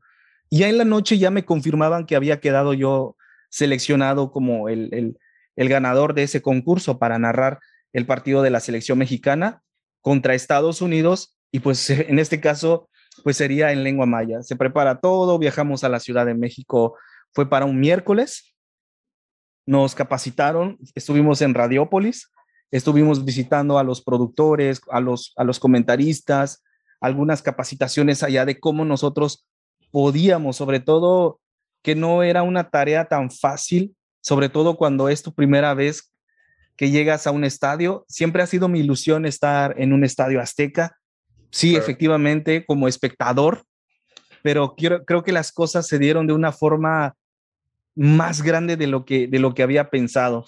Y 0.49 0.59
ya 0.59 0.69
en 0.69 0.77
la 0.77 0.85
noche 0.85 1.17
ya 1.17 1.29
me 1.29 1.45
confirmaban 1.45 2.05
que 2.05 2.15
había 2.15 2.39
quedado 2.39 2.73
yo 2.73 3.15
seleccionado 3.49 4.31
como 4.31 4.69
el, 4.69 4.89
el, 4.93 5.17
el 5.55 5.69
ganador 5.69 6.13
de 6.13 6.23
ese 6.23 6.41
concurso 6.41 6.97
para 6.97 7.19
narrar 7.19 7.59
el 7.93 8.05
partido 8.05 8.41
de 8.41 8.49
la 8.49 8.59
selección 8.59 8.97
mexicana 8.97 9.61
contra 10.01 10.33
Estados 10.33 10.81
Unidos 10.81 11.37
y 11.51 11.59
pues 11.59 11.89
en 11.89 12.19
este 12.19 12.39
caso 12.39 12.89
pues 13.23 13.37
sería 13.37 13.71
en 13.71 13.83
lengua 13.83 14.05
maya. 14.05 14.41
Se 14.41 14.55
prepara 14.55 14.99
todo, 14.99 15.37
viajamos 15.37 15.83
a 15.83 15.89
la 15.89 15.99
Ciudad 15.99 16.25
de 16.25 16.35
México, 16.35 16.97
fue 17.33 17.49
para 17.49 17.65
un 17.65 17.79
miércoles, 17.79 18.55
nos 19.65 19.93
capacitaron, 19.93 20.79
estuvimos 20.95 21.41
en 21.41 21.53
Radiópolis, 21.53 22.31
estuvimos 22.71 23.25
visitando 23.25 23.79
a 23.79 23.83
los 23.83 24.01
productores, 24.01 24.81
a 24.91 24.99
los, 24.99 25.33
a 25.35 25.43
los 25.43 25.59
comentaristas, 25.59 26.63
algunas 27.01 27.41
capacitaciones 27.41 28.23
allá 28.23 28.45
de 28.45 28.59
cómo 28.59 28.85
nosotros 28.85 29.47
podíamos, 29.91 30.57
sobre 30.57 30.79
todo 30.79 31.39
que 31.81 31.95
no 31.95 32.23
era 32.23 32.43
una 32.43 32.69
tarea 32.69 33.05
tan 33.05 33.31
fácil 33.31 33.95
sobre 34.21 34.49
todo 34.49 34.75
cuando 34.75 35.09
es 35.09 35.23
tu 35.23 35.33
primera 35.33 35.73
vez 35.73 36.13
que 36.75 36.91
llegas 36.91 37.27
a 37.27 37.31
un 37.31 37.43
estadio. 37.43 38.05
Siempre 38.07 38.43
ha 38.43 38.47
sido 38.47 38.67
mi 38.67 38.79
ilusión 38.79 39.25
estar 39.25 39.75
en 39.77 39.93
un 39.93 40.03
estadio 40.03 40.41
azteca. 40.41 40.97
Sí, 41.51 41.75
efectivamente, 41.75 42.65
como 42.65 42.87
espectador, 42.87 43.63
pero 44.43 44.75
quiero, 44.75 45.03
creo 45.03 45.23
que 45.23 45.31
las 45.31 45.51
cosas 45.51 45.87
se 45.87 45.97
dieron 45.97 46.27
de 46.27 46.33
una 46.33 46.51
forma 46.51 47.15
más 47.95 48.43
grande 48.43 48.77
de 48.77 48.87
lo 48.87 49.03
que, 49.03 49.27
de 49.27 49.39
lo 49.39 49.53
que 49.53 49.63
había 49.63 49.89
pensado. 49.89 50.45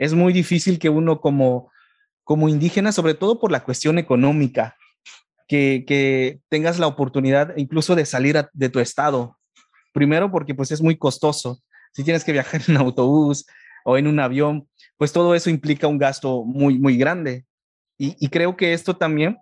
Es 0.00 0.14
muy 0.14 0.32
difícil 0.32 0.78
que 0.78 0.88
uno 0.88 1.20
como, 1.20 1.70
como 2.24 2.48
indígena, 2.48 2.90
sobre 2.90 3.12
todo 3.12 3.38
por 3.38 3.52
la 3.52 3.62
cuestión 3.62 3.98
económica, 3.98 4.76
que, 5.46 5.84
que 5.86 6.40
tengas 6.48 6.78
la 6.78 6.86
oportunidad 6.86 7.54
incluso 7.56 7.94
de 7.94 8.06
salir 8.06 8.48
de 8.52 8.68
tu 8.70 8.80
estado. 8.80 9.36
Primero 9.92 10.32
porque 10.32 10.54
pues 10.54 10.70
es 10.70 10.80
muy 10.80 10.96
costoso 10.96 11.60
si 11.92 12.04
tienes 12.04 12.24
que 12.24 12.32
viajar 12.32 12.62
en 12.68 12.76
autobús 12.76 13.46
o 13.84 13.96
en 13.96 14.06
un 14.06 14.20
avión, 14.20 14.68
pues 14.96 15.12
todo 15.12 15.34
eso 15.34 15.50
implica 15.50 15.86
un 15.86 15.98
gasto 15.98 16.44
muy, 16.44 16.78
muy 16.78 16.96
grande. 16.96 17.44
Y, 18.02 18.28
creo 18.28 18.56
que 18.56 18.72
esto 18.72 18.96
también 18.96 19.36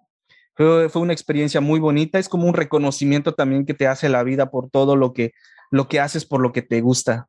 fue, 0.57 0.89
fue, 0.89 1.01
una 1.01 1.13
experiencia 1.13 1.61
muy 1.61 1.79
bonita, 1.79 2.19
es 2.19 2.29
como 2.29 2.49
un 2.49 2.55
reconocimiento 2.55 3.35
también 3.35 3.65
que 3.65 3.73
te 3.73 3.87
hace 3.87 4.09
la 4.09 4.25
vida 4.25 4.51
por 4.51 4.69
todo 4.69 4.97
lo 4.97 5.13
que, 5.13 5.31
lo 5.71 5.87
que 5.87 6.01
haces, 6.01 6.25
por 6.25 6.41
lo 6.41 6.51
que 6.51 6.63
te 6.63 6.81
gusta. 6.81 7.29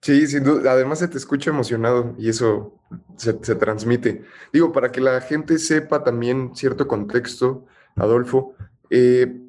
Sí, 0.00 0.26
sin. 0.26 0.46
Además 0.66 1.00
se 1.00 1.08
te 1.08 1.18
escucha 1.18 1.50
emocionado 1.50 2.14
y 2.18 2.28
eso 2.28 2.78
se, 3.16 3.32
transmite. 3.32 4.24
Digo, 4.52 4.72
para 4.72 4.92
que 4.92 5.00
la 5.00 5.20
gente 5.20 5.58
sepa 5.58 6.04
también 6.04 6.52
cierto 6.54 6.86
contexto, 6.86 7.66
Adolfo, 7.96 8.54
eh, 8.90 9.40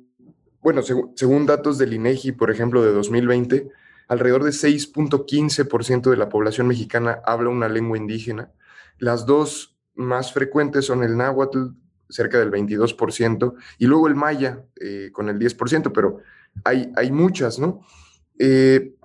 bueno, 0.61 0.81
según 1.15 1.45
datos 1.45 1.77
del 1.77 1.93
INEGI, 1.93 2.33
por 2.33 2.51
ejemplo, 2.51 2.83
de 2.83 2.91
2020, 2.91 3.69
alrededor 4.07 4.43
de 4.43 4.51
6.15% 4.51 6.09
de 6.09 6.17
la 6.17 6.29
población 6.29 6.67
mexicana 6.67 7.21
habla 7.25 7.49
una 7.49 7.69
lengua 7.69 7.97
indígena. 7.97 8.51
Las 8.97 9.25
dos 9.25 9.77
más 9.95 10.33
frecuentes 10.33 10.85
son 10.85 11.03
el 11.03 11.15
náhuatl, 11.15 11.67
cerca 12.09 12.39
del 12.39 12.51
22%, 12.51 13.53
y 13.77 13.85
luego 13.85 14.07
el 14.07 14.15
maya, 14.15 14.63
eh, 14.81 15.11
con 15.13 15.29
el 15.29 15.37
10%, 15.37 15.91
pero 15.93 16.19
hay, 16.63 16.91
hay 16.95 17.11
muchas, 17.11 17.59
¿no? 17.59 17.85
Eh, 18.39 18.95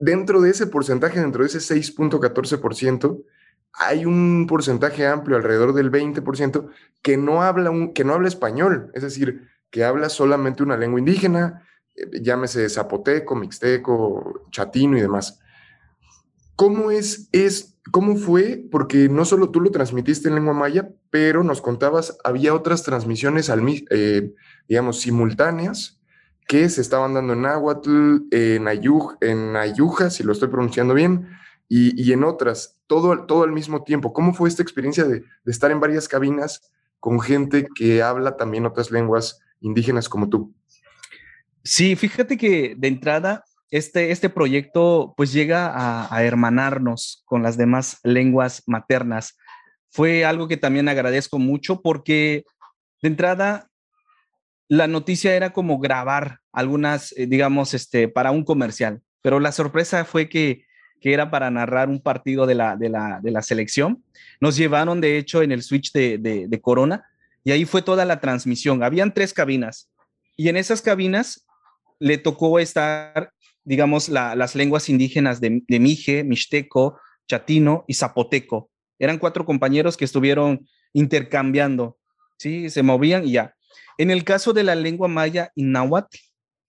dentro 0.00 0.40
de 0.40 0.50
ese 0.50 0.66
porcentaje, 0.66 1.20
dentro 1.20 1.44
de 1.44 1.48
ese 1.48 1.58
6.14%, 1.58 3.22
hay 3.72 4.04
un 4.04 4.46
porcentaje 4.48 5.06
amplio, 5.06 5.36
alrededor 5.36 5.74
del 5.74 5.92
20%, 5.92 6.70
que 7.02 7.16
no 7.16 7.42
habla, 7.42 7.70
un, 7.70 7.92
que 7.92 8.02
no 8.02 8.14
habla 8.14 8.26
español, 8.26 8.90
es 8.94 9.02
decir, 9.02 9.48
que 9.70 9.84
habla 9.84 10.08
solamente 10.08 10.62
una 10.64 10.76
lengua 10.76 10.98
indígena, 10.98 11.68
eh, 11.94 12.20
llámese 12.20 12.68
zapoteco, 12.68 13.36
mixteco, 13.36 14.46
chatino 14.50 14.98
y 14.98 15.02
demás. 15.02 15.38
¿Cómo 16.56 16.90
es, 16.90 17.28
es, 17.32 17.78
cómo 17.92 18.16
fue? 18.16 18.66
Porque 18.70 19.08
no 19.08 19.24
solo 19.24 19.50
tú 19.50 19.60
lo 19.60 19.70
transmitiste 19.70 20.28
en 20.28 20.34
lengua 20.34 20.54
maya, 20.54 20.90
pero 21.10 21.44
nos 21.44 21.62
contabas, 21.62 22.18
había 22.24 22.54
otras 22.54 22.82
transmisiones, 22.82 23.50
eh, 23.90 24.34
digamos, 24.66 25.00
simultáneas 25.00 25.99
que 26.50 26.68
se 26.68 26.80
estaban 26.80 27.14
dando 27.14 27.34
en 27.34 27.42
náhuatl, 27.42 28.22
en, 28.32 28.66
Ayuj, 28.66 29.14
en 29.20 29.54
Ayuja, 29.54 30.10
si 30.10 30.24
lo 30.24 30.32
estoy 30.32 30.48
pronunciando 30.48 30.94
bien, 30.94 31.28
y, 31.68 32.12
en 32.12 32.24
otras, 32.24 32.80
todo, 32.88 33.26
todo 33.26 33.44
al 33.44 33.52
mismo 33.52 33.84
tiempo. 33.84 34.12
¿Cómo 34.12 34.34
fue 34.34 34.48
esta 34.48 34.60
experiencia 34.60 35.04
de, 35.04 35.20
de 35.20 35.52
estar 35.52 35.70
en 35.70 35.78
varias 35.78 36.08
cabinas 36.08 36.72
con 36.98 37.20
gente 37.20 37.68
que 37.76 38.02
habla 38.02 38.36
también 38.36 38.66
otras 38.66 38.90
lenguas 38.90 39.38
indígenas 39.60 40.08
como 40.08 40.28
tú? 40.28 40.52
Sí, 41.62 41.94
fíjate 41.94 42.36
que 42.36 42.74
de 42.76 42.88
entrada 42.88 43.44
este, 43.70 44.10
este 44.10 44.28
proyecto 44.28 45.14
pues 45.16 45.32
llega 45.32 45.70
a, 46.12 46.24
hermanarnos 46.24 47.22
con 47.26 47.44
las 47.44 47.56
demás 47.56 48.00
lenguas 48.02 48.64
maternas. 48.66 49.38
Fue 49.88 50.24
algo 50.24 50.48
que 50.48 50.56
también 50.56 50.88
agradezco 50.88 51.38
mucho 51.38 51.80
porque 51.80 52.42
de 53.02 53.08
entrada 53.08 53.69
la 54.70 54.86
noticia 54.86 55.34
era 55.34 55.52
como 55.52 55.80
grabar 55.80 56.38
algunas, 56.52 57.12
eh, 57.16 57.26
digamos, 57.26 57.74
este, 57.74 58.06
para 58.06 58.30
un 58.30 58.44
comercial, 58.44 59.02
pero 59.20 59.40
la 59.40 59.50
sorpresa 59.50 60.04
fue 60.04 60.28
que, 60.28 60.64
que 61.00 61.12
era 61.12 61.28
para 61.28 61.50
narrar 61.50 61.88
un 61.88 62.00
partido 62.00 62.46
de 62.46 62.54
la, 62.54 62.76
de 62.76 62.88
la, 62.88 63.18
de 63.20 63.32
la 63.32 63.42
selección. 63.42 64.04
Nos 64.40 64.56
llevaron, 64.56 65.00
de 65.00 65.18
hecho, 65.18 65.42
en 65.42 65.50
el 65.50 65.64
switch 65.64 65.90
de, 65.90 66.18
de, 66.18 66.60
Corona 66.60 67.04
y 67.42 67.50
ahí 67.50 67.64
fue 67.64 67.82
toda 67.82 68.04
la 68.04 68.20
transmisión. 68.20 68.84
Habían 68.84 69.12
tres 69.12 69.34
cabinas 69.34 69.90
y 70.36 70.48
en 70.48 70.56
esas 70.56 70.82
cabinas 70.82 71.44
le 71.98 72.16
tocó 72.16 72.60
estar, 72.60 73.32
digamos, 73.64 74.08
la, 74.08 74.36
las 74.36 74.54
lenguas 74.54 74.88
indígenas 74.88 75.40
de, 75.40 75.64
de 75.66 75.80
Mije, 75.80 76.22
Mixteco, 76.22 76.96
Chatino 77.26 77.84
y 77.88 77.94
Zapoteco. 77.94 78.70
Eran 79.00 79.18
cuatro 79.18 79.44
compañeros 79.44 79.96
que 79.96 80.04
estuvieron 80.04 80.68
intercambiando, 80.92 81.98
¿sí? 82.38 82.70
Se 82.70 82.84
movían 82.84 83.26
y 83.26 83.32
ya. 83.32 83.56
En 83.98 84.10
el 84.10 84.24
caso 84.24 84.52
de 84.52 84.62
la 84.62 84.74
lengua 84.74 85.08
maya 85.08 85.52
y 85.54 85.62
náhuatl, 85.62 86.16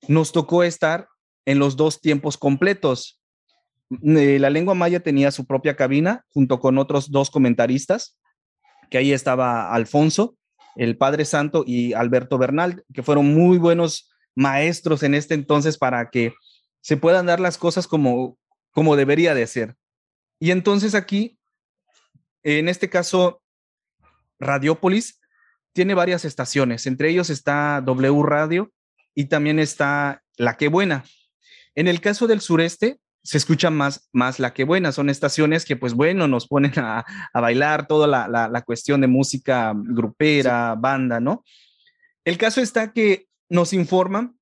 nos 0.08 0.32
tocó 0.32 0.64
estar 0.64 1.08
en 1.46 1.60
los 1.60 1.76
dos 1.76 2.02
tiempos 2.02 2.38
completos. 2.38 3.22
Eh, 4.04 4.38
la 4.40 4.50
lengua 4.50 4.74
maya 4.74 5.00
tenía 5.00 5.32
su 5.32 5.46
propia 5.46 5.76
cabina 5.76 6.26
junto 6.30 6.60
con 6.60 6.78
otros 6.78 7.12
dos 7.12 7.30
comentaristas, 7.30 8.18
que 8.90 8.98
ahí 8.98 9.14
estaba 9.14 9.74
Alfonso, 9.74 10.36
el 10.76 10.98
Padre 10.98 11.26
Santo 11.26 11.64
y 11.66 11.94
Alberto 11.94 12.38
Bernal, 12.38 12.84
que 12.94 13.04
fueron 13.04 13.34
muy 13.34 13.58
buenos 13.58 14.12
maestros 14.36 15.04
en 15.04 15.14
este 15.14 15.34
entonces 15.34 15.78
para 15.78 16.10
que 16.10 16.34
se 16.82 16.98
puedan 16.98 17.26
dar 17.26 17.40
las 17.40 17.58
cosas 17.58 17.88
como, 17.88 18.38
como 18.72 18.96
debería 18.96 19.34
de 19.34 19.48
ser. 19.48 19.76
Y 20.40 20.52
entonces 20.52 20.96
aquí, 20.96 21.38
en 22.44 22.68
este 22.68 22.90
caso, 22.90 23.42
Radiopolis 24.40 25.21
tiene 25.74 25.94
varias 25.94 26.26
estaciones, 26.26 26.86
entre 26.88 27.10
ellos 27.10 27.30
está 27.30 27.82
W 27.82 28.24
Radio 28.24 28.72
y 29.16 29.26
también 29.26 29.60
está 29.60 30.24
La 30.38 30.58
Que 30.58 30.68
Buena. 30.68 31.04
En 31.76 31.88
el 31.88 32.02
caso 32.02 32.28
del 32.28 32.42
sureste, 32.42 33.00
se 33.24 33.38
escucha 33.38 33.70
más, 33.70 34.10
más 34.12 34.40
La 34.40 34.54
Que 34.54 34.64
Buena, 34.64 34.92
son 34.92 35.10
estaciones 35.10 35.66
que 35.66 35.76
pues 35.76 35.94
bueno, 35.94 36.28
nos 36.28 36.48
ponen 36.48 36.74
a, 36.78 37.06
a 37.34 37.42
bailar 37.42 37.88
toda 37.88 38.08
la, 38.08 38.28
la, 38.28 38.62
cuestión 38.64 39.02
de 39.02 39.08
música 39.08 39.74
grupera, 39.76 40.76
banda, 40.76 41.20
¿no? 41.20 41.44
El 42.26 42.38
caso 42.38 42.62
está 42.62 42.94
que 42.94 43.28
nos 43.50 43.74
informan 43.74 44.38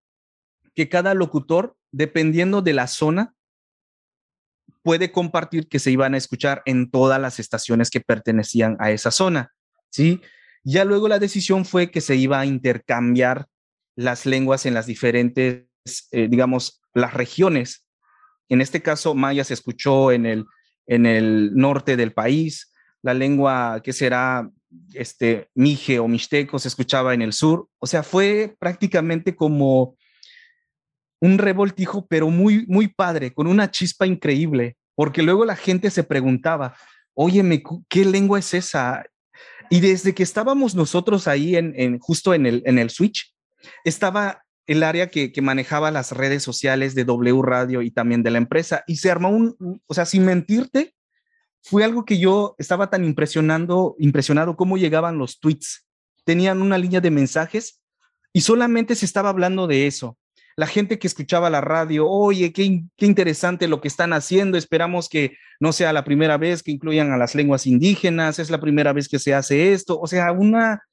que 0.75 0.89
cada 0.89 1.13
locutor, 1.13 1.75
dependiendo 1.91 2.62
de 2.62 2.74
la 2.74 2.88
zona, 2.88 3.33
puede 4.81 5.12
compartir 5.12 5.67
que 5.67 5.79
se 5.79 5.91
iban 5.91 6.13
a 6.13 6.17
escuchar 6.17 6.62
en 6.65 6.89
todas 6.89 7.19
las 7.19 7.39
estaciones 7.39 7.89
que 7.89 8.01
pertenecían 8.01 8.77
a 8.79 8.91
esa 8.91 9.12
zona, 9.12 9.53
¿sí? 9.89 10.21
Ya 10.63 10.86
luego 10.86 11.08
la 11.08 11.20
decisión 11.20 11.66
fue 11.66 11.92
que 11.92 12.01
se 12.01 12.16
iba 12.16 12.39
a 12.39 12.46
intercambiar 12.46 13.48
las 13.96 14.25
lenguas 14.25 14.66
en 14.66 14.74
las 14.74 14.86
diferentes, 14.86 15.66
eh, 16.12 16.28
digamos, 16.30 16.82
las 16.94 17.13
regiones. 17.13 17.86
En 18.50 18.62
este 18.62 18.82
caso, 18.82 19.13
maya 19.16 19.44
se 19.44 19.54
escuchó 19.54 20.12
en 20.12 20.25
el, 20.25 20.46
en 20.88 21.06
el 21.06 21.54
norte 21.56 21.98
del 21.98 22.13
país, 22.13 22.74
la 23.01 23.13
lengua 23.13 23.82
que 23.84 23.94
será 23.94 24.50
este 24.94 25.50
mije 25.56 26.00
o 26.00 26.08
mixteco 26.08 26.60
se 26.60 26.68
escuchaba 26.68 27.13
en 27.13 27.22
el 27.22 27.34
sur. 27.34 27.68
O 27.80 27.88
sea, 27.88 28.04
fue 28.04 28.56
prácticamente 28.60 29.36
como 29.36 29.98
un 31.22 31.38
revoltijo, 31.38 32.08
pero 32.08 32.30
muy, 32.30 32.66
muy 32.68 32.88
padre, 32.88 33.34
con 33.34 33.48
una 33.48 33.70
chispa 33.72 34.08
increíble, 34.08 34.78
porque 34.96 35.22
luego 35.22 35.46
la 35.46 35.56
gente 35.56 35.89
se 35.92 36.04
preguntaba, 36.04 36.75
óyeme, 37.13 37.62
¿qué 37.89 38.06
lengua 38.06 38.39
es 38.39 38.54
esa? 38.54 39.06
Y 39.69 39.79
desde 39.81 40.15
que 40.15 40.23
estábamos 40.23 40.75
nosotros 40.75 41.27
ahí 41.27 41.55
en, 41.55 41.99
justo 41.99 42.33
en 42.33 42.45
el, 42.45 42.63
en 42.65 42.79
el 42.79 42.89
switch, 42.89 43.33
estaba 43.83 44.43
el 44.65 44.83
área 44.83 45.09
que, 45.09 45.31
que, 45.31 45.41
manejaba 45.41 45.91
las 45.91 46.11
redes 46.11 46.43
sociales 46.43 46.95
de 46.95 47.03
W 47.03 47.41
Radio 47.41 47.81
y 47.81 47.91
también 47.91 48.23
de 48.23 48.31
la 48.31 48.38
empresa. 48.38 48.83
Y 48.88 48.97
se 48.97 49.09
armó 49.11 49.29
un, 49.29 49.81
o 49.85 49.93
sea, 49.93 50.05
sin 50.05 50.25
mentirte, 50.25 50.95
fue 51.61 51.83
algo 51.83 52.05
que 52.05 52.19
yo 52.19 52.55
estaba 52.57 52.89
tan 52.89 53.03
impresionando, 53.03 53.95
impresionado 53.99 54.55
cómo 54.55 54.77
llegaban 54.77 55.17
los 55.17 55.39
tweets. 55.39 55.85
Tenían 56.23 56.61
una 56.61 56.77
línea 56.77 57.01
de 57.01 57.11
mensajes 57.11 57.81
y 58.33 58.41
solamente 58.41 58.95
se 58.95 59.05
estaba 59.05 59.29
hablando 59.29 59.67
de 59.67 59.88
eso. 59.88 60.17
La 60.60 60.68
gente 60.68 61.00
que 61.00 61.08
escuchaba 61.08 61.50
la 61.50 61.62
radio, 61.62 62.06
oye, 62.06 62.51
qué, 62.51 62.84
qué 62.98 63.06
interesante 63.06 63.70
lo 63.70 63.80
que 63.80 63.88
están 63.88 64.12
haciendo, 64.12 64.58
esperamos 64.58 65.08
que 65.08 65.38
no 65.62 65.72
sea 65.72 65.94
la 65.94 66.04
primera 66.04 66.38
vez 66.38 66.63
que 66.63 66.72
incluyan 66.72 67.13
a 67.13 67.18
las 67.18 67.34
lenguas 67.34 67.66
indígenas, 67.66 68.39
es 68.39 68.50
la 68.50 68.60
primera 68.60 68.92
vez 68.92 69.08
que 69.08 69.20
se 69.20 69.34
hace 69.34 69.72
esto, 69.72 69.98
o 69.98 70.06
sea, 70.06 70.34
una, 70.34 70.84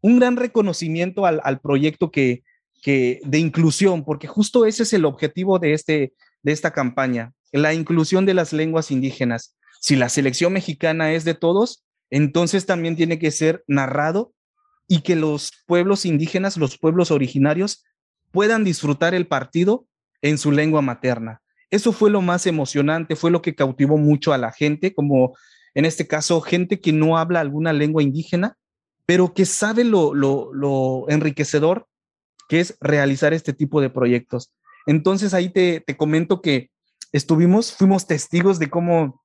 un 0.00 0.18
gran 0.18 0.36
reconocimiento 0.36 1.24
al, 1.24 1.40
al 1.44 1.60
proyecto 1.60 2.10
que, 2.10 2.42
que, 2.82 3.20
de 3.22 3.38
inclusión, 3.38 4.04
porque 4.04 4.26
justo 4.26 4.66
ese 4.66 4.82
es 4.82 4.92
el 4.92 5.04
objetivo 5.04 5.60
de, 5.60 5.72
este, 5.72 6.12
de 6.42 6.50
esta 6.50 6.72
campaña, 6.72 7.32
la 7.52 7.74
inclusión 7.74 8.26
de 8.26 8.34
las 8.34 8.52
lenguas 8.52 8.90
indígenas. 8.90 9.56
Si 9.80 9.94
la 9.94 10.08
selección 10.08 10.52
mexicana 10.52 11.12
es 11.12 11.24
de 11.24 11.34
todos, 11.34 11.84
entonces 12.10 12.66
también 12.66 12.96
tiene 12.96 13.20
que 13.20 13.30
ser 13.30 13.62
narrado 13.68 14.32
y 14.88 15.02
que 15.02 15.14
los 15.14 15.52
pueblos 15.64 16.04
indígenas, 16.04 16.56
los 16.56 16.76
pueblos 16.76 17.12
originarios, 17.12 17.84
puedan 18.30 18.64
disfrutar 18.64 19.14
el 19.14 19.26
partido 19.26 19.86
en 20.22 20.38
su 20.38 20.52
lengua 20.52 20.82
materna. 20.82 21.40
Eso 21.70 21.92
fue 21.92 22.10
lo 22.10 22.20
más 22.20 22.46
emocionante, 22.46 23.16
fue 23.16 23.30
lo 23.30 23.42
que 23.42 23.54
cautivó 23.54 23.96
mucho 23.96 24.32
a 24.32 24.38
la 24.38 24.52
gente, 24.52 24.94
como 24.94 25.36
en 25.74 25.84
este 25.84 26.06
caso, 26.06 26.40
gente 26.40 26.80
que 26.80 26.92
no 26.92 27.18
habla 27.18 27.40
alguna 27.40 27.72
lengua 27.72 28.02
indígena, 28.02 28.56
pero 29.04 29.34
que 29.34 29.44
sabe 29.44 29.84
lo, 29.84 30.14
lo, 30.14 30.52
lo 30.54 31.04
enriquecedor 31.08 31.86
que 32.48 32.60
es 32.60 32.76
realizar 32.80 33.34
este 33.34 33.52
tipo 33.52 33.80
de 33.80 33.90
proyectos. 33.90 34.52
Entonces 34.86 35.34
ahí 35.34 35.50
te, 35.50 35.80
te 35.80 35.96
comento 35.96 36.40
que 36.40 36.70
estuvimos, 37.12 37.72
fuimos 37.72 38.06
testigos 38.06 38.58
de 38.58 38.70
cómo 38.70 39.22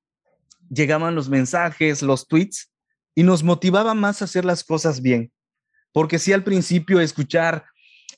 llegaban 0.69 1.15
los 1.15 1.29
mensajes, 1.29 2.01
los 2.01 2.27
tweets, 2.27 2.71
y 3.15 3.23
nos 3.23 3.43
motivaba 3.43 3.93
más 3.93 4.21
a 4.21 4.25
hacer 4.25 4.45
las 4.45 4.63
cosas 4.63 5.01
bien. 5.01 5.31
Porque 5.91 6.19
si 6.19 6.33
al 6.33 6.43
principio 6.43 6.99
escuchar 6.99 7.65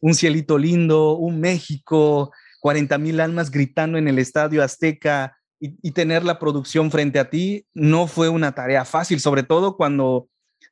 un 0.03 0.15
cielito 0.15 0.57
lindo, 0.57 1.15
un 1.15 1.39
México, 1.39 2.33
40 2.59 2.97
mil 2.97 3.21
almas 3.21 3.49
gritando 3.49 3.97
en 3.97 4.09
el 4.09 4.19
estadio 4.19 4.61
Azteca 4.61 5.37
y, 5.61 5.77
y, 5.81 5.91
tener 5.91 6.25
la 6.25 6.39
producción 6.39 6.91
frente 6.91 7.19
a 7.19 7.29
ti, 7.29 7.65
no 7.73 8.07
fue 8.07 8.27
una 8.27 8.51
tarea 8.51 8.83
fácil, 8.83 9.21
sobre 9.21 9.43
todo 9.43 9.77
cuando 9.77 10.27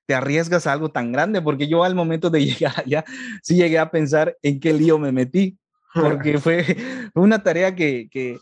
te 0.06 0.16
arriesgas 0.16 0.68
a 0.68 0.74
algo 0.74 0.92
tan 0.92 1.14
grande, 1.14 1.42
porque 1.42 1.70
yo 1.70 1.86
al 1.86 1.96
momento 1.96 2.30
de 2.30 2.44
llegar 2.46 2.74
allá, 2.78 3.06
sí 3.42 3.56
llegué 3.56 3.80
a 3.80 3.90
pensar 3.90 4.36
en 4.42 4.60
qué 4.60 4.74
lío 4.74 5.00
me 5.00 5.14
metí, 5.14 5.58
porque 5.94 6.38
fue 6.38 6.76
una 7.16 7.42
tarea 7.42 7.74
que, 7.74 8.10
que, 8.12 8.38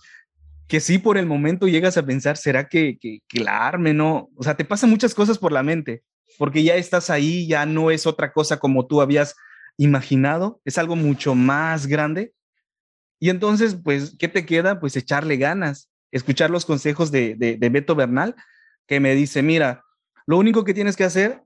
que 0.67 0.79
sí 0.79 0.98
por 0.98 1.19
el 1.19 1.27
momento 1.27 1.67
llegas 1.67 1.98
a 1.98 2.05
pensar, 2.05 2.36
¿será 2.36 2.67
que, 2.67 2.98
que, 2.98 3.19
que 3.27 3.41
la 3.41 3.67
arme? 3.67 3.93
No, 3.93 4.31
o 4.36 4.41
sea, 4.41 4.58
te 4.58 4.65
pasan 4.65 4.89
muchas 4.89 5.13
cosas 5.13 5.38
por 5.38 5.51
la 5.51 5.62
mente, 5.62 6.01
porque 6.39 6.63
ya 6.63 6.74
estás 6.77 7.12
ahí, 7.12 7.46
ya 7.46 7.67
no 7.67 7.91
es 7.91 8.08
otra 8.08 8.34
cosa 8.34 8.58
como 8.58 8.88
tú 8.88 9.01
habías 9.01 9.36
imaginado, 9.79 10.62
es 10.65 10.77
algo 10.77 10.95
mucho 10.95 11.33
más 11.36 11.88
grande. 11.88 12.33
Y 13.19 13.29
entonces, 13.29 13.77
pues, 13.81 14.15
¿qué 14.19 14.27
te 14.27 14.45
queda? 14.45 14.79
Pues 14.79 14.95
echarle 14.95 15.38
ganas, 15.38 15.89
escuchar 16.12 16.51
los 16.51 16.65
consejos 16.65 17.12
de, 17.12 17.36
de, 17.36 17.55
de 17.55 17.69
Beto 17.69 17.95
Bernal, 17.95 18.36
que 18.88 19.00
me 19.00 19.15
dice, 19.15 19.41
mira, 19.41 19.83
lo 20.27 20.38
único 20.38 20.65
que 20.65 20.74
tienes 20.74 20.95
que 20.95 21.05
hacer 21.05 21.41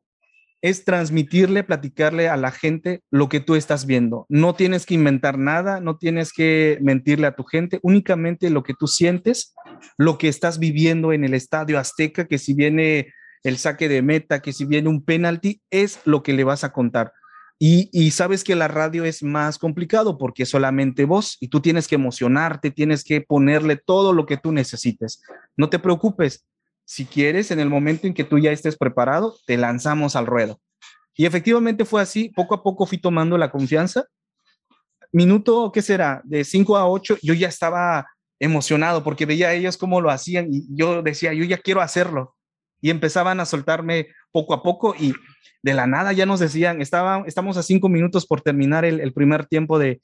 es 0.63 0.84
transmitirle, 0.84 1.63
platicarle 1.63 2.28
a 2.28 2.38
la 2.38 2.50
gente 2.50 3.04
lo 3.12 3.30
que 3.30 3.40
tú 3.40 3.56
estás 3.56 3.86
viendo. 3.86 4.25
No 4.30 4.56
tienes 4.56 4.86
que 4.86 4.96
inventar 4.96 5.38
nada, 5.38 5.80
no 5.80 5.98
tienes 5.98 6.34
que 6.34 6.80
mentirle 6.82 7.28
a 7.28 7.36
tu 7.36 7.44
gente, 7.44 7.80
únicamente 7.84 8.50
lo 8.50 8.63
que 8.63 8.74
tú 8.74 8.88
sientes, 8.88 9.54
lo 9.98 10.18
que 10.18 10.28
estás 10.28 10.58
viviendo 10.58 11.13
en 11.13 11.24
el 11.24 11.34
estadio 11.34 11.78
Azteca, 11.78 12.25
que 12.25 12.40
si 12.40 12.54
viene 12.54 13.13
el 13.44 13.58
saque 13.58 13.90
de 13.90 14.02
meta, 14.02 14.42
que 14.42 14.54
si 14.54 14.66
viene 14.66 14.90
un 14.90 15.04
penalti, 15.04 15.62
es 15.70 16.00
lo 16.06 16.24
que 16.24 16.34
le 16.34 16.46
vas 16.46 16.63
a 16.63 16.72
contar. 16.72 17.12
Y, 17.60 18.12
sabes 18.12 18.44
que 18.44 18.56
la 18.56 18.68
radio 18.68 19.06
es 19.06 19.24
más 19.24 19.58
complicado 19.58 20.18
porque 20.18 20.46
solamente 20.46 21.06
vos 21.06 21.38
y 21.40 21.48
tú 21.48 21.62
tienes 21.62 21.88
que 21.88 21.96
emocionarte, 21.96 22.72
tienes 22.72 23.06
que 23.06 23.22
ponerle 23.22 23.78
todo 23.78 24.12
lo 24.12 24.26
que 24.26 24.36
tú 24.38 24.52
necesites. 24.52 25.22
No 25.56 25.70
te 25.70 25.80
preocupes, 25.80 26.46
si 26.84 27.06
quieres, 27.06 27.52
en 27.52 27.62
el 27.62 27.70
momento 27.70 28.06
en 28.06 28.14
que 28.14 28.26
tú 28.26 28.38
ya 28.38 28.52
estés 28.52 28.76
preparado, 28.78 29.38
te 29.46 29.56
lanzamos 29.56 30.18
al 30.18 30.26
ruedo. 30.26 30.60
Y 31.16 31.26
efectivamente 31.26 31.86
fue 31.86 32.02
así, 32.02 32.30
poco 32.30 32.56
a 32.56 32.64
poco 32.64 32.86
fui 32.86 32.98
tomando 32.98 33.38
la 33.38 33.50
confianza. 33.50 34.08
Minuto, 35.14 35.72
¿qué 35.72 35.82
será? 35.82 36.22
De 36.26 36.44
5 36.44 36.76
a 36.76 36.90
8, 36.90 37.20
yo 37.22 37.34
ya 37.34 37.48
estaba 37.48 38.08
emocionado 38.40 39.04
porque 39.04 39.26
veía 39.26 39.50
a 39.50 39.54
ellos 39.54 39.78
cómo 39.78 40.02
lo 40.02 40.10
hacían 40.10 40.48
y 40.52 40.66
yo 40.76 41.02
decía, 41.02 41.34
yo 41.34 41.46
ya 41.46 41.60
quiero 41.60 41.82
hacerlo. 41.82 42.36
Y 42.84 42.92
empezaban 42.92 43.40
a 43.40 43.46
soltarme 43.46 44.10
poco 44.32 44.54
a 44.54 44.62
poco 44.62 44.94
y 45.00 45.13
de 45.63 45.74
la 45.74 45.88
nada 45.88 46.13
ya 46.13 46.28
nos 46.28 46.40
decían, 46.40 46.82
estaba, 46.82 47.24
estamos 47.25 47.58
a 47.58 47.63
cinco 47.63 47.90
minutos 47.90 48.28
por 48.28 48.42
terminar 48.42 48.86
el, 48.86 49.00
el 49.00 49.13
primer 49.13 49.48
tiempo 49.48 49.80
de... 49.80 50.02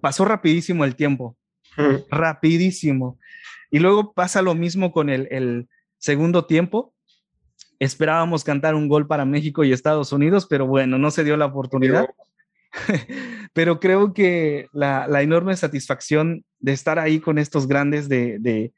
Pasó 0.00 0.24
rapidísimo 0.24 0.84
el 0.84 0.96
tiempo, 0.96 1.36
mm. 1.76 2.10
rapidísimo. 2.10 3.18
Y 3.70 3.78
luego 3.78 4.12
pasa 4.12 4.42
lo 4.42 4.54
mismo 4.54 4.90
con 4.90 5.10
el, 5.10 5.28
el, 5.30 5.68
segundo 5.98 6.46
tiempo. 6.46 6.94
Esperábamos 7.78 8.44
cantar 8.44 8.74
un 8.74 8.88
gol 8.88 9.06
para 9.06 9.24
México 9.24 9.64
y 9.64 9.72
Estados 9.72 10.12
Unidos, 10.12 10.46
pero 10.48 10.66
bueno, 10.66 10.98
no 10.98 11.10
se 11.10 11.24
dio 11.24 11.36
la 11.36 11.46
oportunidad. 11.46 12.08
pero 13.52 13.78
creo 13.80 14.14
que 14.14 14.68
la, 14.72 15.06
enorme 15.22 15.56
satisfacción 15.56 16.44
de 16.60 16.72
estar 16.72 16.98
ahí 16.98 17.20
con 17.20 17.38
estos 17.38 17.68
grandes 17.68 18.08
de, 18.08 18.72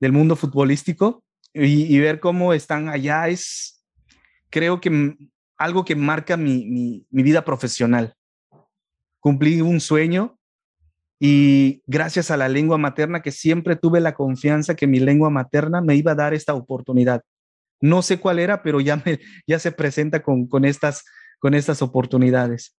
del 0.00 0.12
mundo 0.12 0.36
futbolístico 0.36 1.24
y, 1.64 1.98
ver 1.98 2.20
cómo 2.20 2.52
están 2.52 2.88
allá 2.88 3.28
es, 3.28 3.84
creo 4.50 4.80
que 4.80 5.16
algo 5.56 5.84
que 5.84 5.96
marca 5.96 6.36
mi, 6.36 7.04
mi 7.10 7.22
vida 7.22 7.44
profesional. 7.44 8.14
Cumplí 9.20 9.60
un 9.60 9.80
sueño 9.80 10.38
y 11.20 11.82
gracias 11.86 12.30
a 12.30 12.36
la 12.36 12.48
lengua 12.48 12.78
materna 12.78 13.22
que 13.22 13.32
siempre 13.32 13.74
tuve 13.74 14.00
la 14.00 14.14
confianza 14.14 14.76
que 14.76 14.86
mi 14.86 15.00
lengua 15.00 15.30
materna 15.30 15.80
me 15.80 15.96
iba 15.96 16.12
a 16.12 16.16
dar 16.16 16.32
esta 16.32 16.54
oportunidad. 16.54 17.22
No 17.80 18.02
sé 18.02 18.20
cuál 18.20 18.38
era, 18.38 18.62
pero 18.62 18.80
ya, 18.80 18.96
me, 18.96 19.18
ya 19.46 19.58
se 19.58 19.72
presenta 19.72 20.22
con, 20.22 20.48
con, 20.48 20.64
estas, 20.64 21.04
con 21.40 21.54
estas 21.54 21.82
oportunidades. 21.82 22.76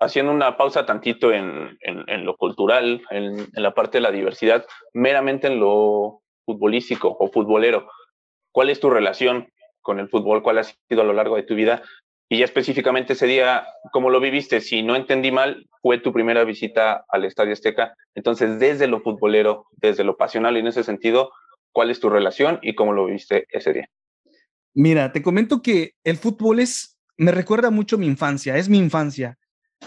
Haciendo 0.00 0.32
una 0.32 0.56
pausa 0.56 0.84
tantito 0.84 1.32
en, 1.32 1.78
en, 1.80 2.24
lo 2.24 2.36
cultural, 2.36 3.02
en, 3.10 3.38
en, 3.40 3.62
la 3.62 3.74
parte 3.74 3.98
de 3.98 4.02
la 4.02 4.10
diversidad, 4.10 4.66
meramente 4.92 5.46
en 5.46 5.60
lo 5.60 6.22
futbolístico 6.44 7.16
o 7.18 7.30
futbolero, 7.30 7.88
¿cuál 8.52 8.70
es 8.70 8.80
tu 8.80 8.90
relación 8.90 9.48
con 9.80 10.00
el 10.00 10.08
fútbol? 10.08 10.42
¿Cuál 10.42 10.58
ha 10.58 10.64
sido 10.64 11.02
a 11.02 11.04
lo 11.04 11.12
largo 11.12 11.36
de 11.36 11.42
tu 11.42 11.54
vida? 11.54 11.82
Y 12.28 12.38
ya 12.38 12.44
específicamente 12.44 13.12
ese 13.12 13.26
día, 13.26 13.66
¿cómo 13.92 14.10
lo 14.10 14.18
viviste? 14.18 14.60
Si 14.60 14.82
no 14.82 14.96
entendí 14.96 15.30
mal, 15.30 15.68
fue 15.82 15.98
tu 15.98 16.12
primera 16.12 16.44
visita 16.44 17.04
al 17.08 17.24
Estadio 17.24 17.52
Azteca. 17.52 17.94
Entonces, 18.14 18.58
desde 18.58 18.86
lo 18.86 19.02
futbolero, 19.02 19.66
desde 19.72 20.04
lo 20.04 20.16
pasional 20.16 20.56
y 20.56 20.60
en 20.60 20.66
ese 20.66 20.82
sentido, 20.84 21.30
¿cuál 21.72 21.90
es 21.90 22.00
tu 22.00 22.08
relación 22.08 22.58
y 22.62 22.74
cómo 22.74 22.92
lo 22.92 23.06
viviste 23.06 23.46
ese 23.50 23.74
día? 23.74 23.88
Mira, 24.74 25.12
te 25.12 25.22
comento 25.22 25.62
que 25.62 25.92
el 26.02 26.16
fútbol 26.16 26.60
es, 26.60 26.98
me 27.16 27.30
recuerda 27.30 27.70
mucho 27.70 27.98
mi 27.98 28.06
infancia, 28.06 28.56
es 28.56 28.68
mi 28.68 28.78
infancia. 28.78 29.38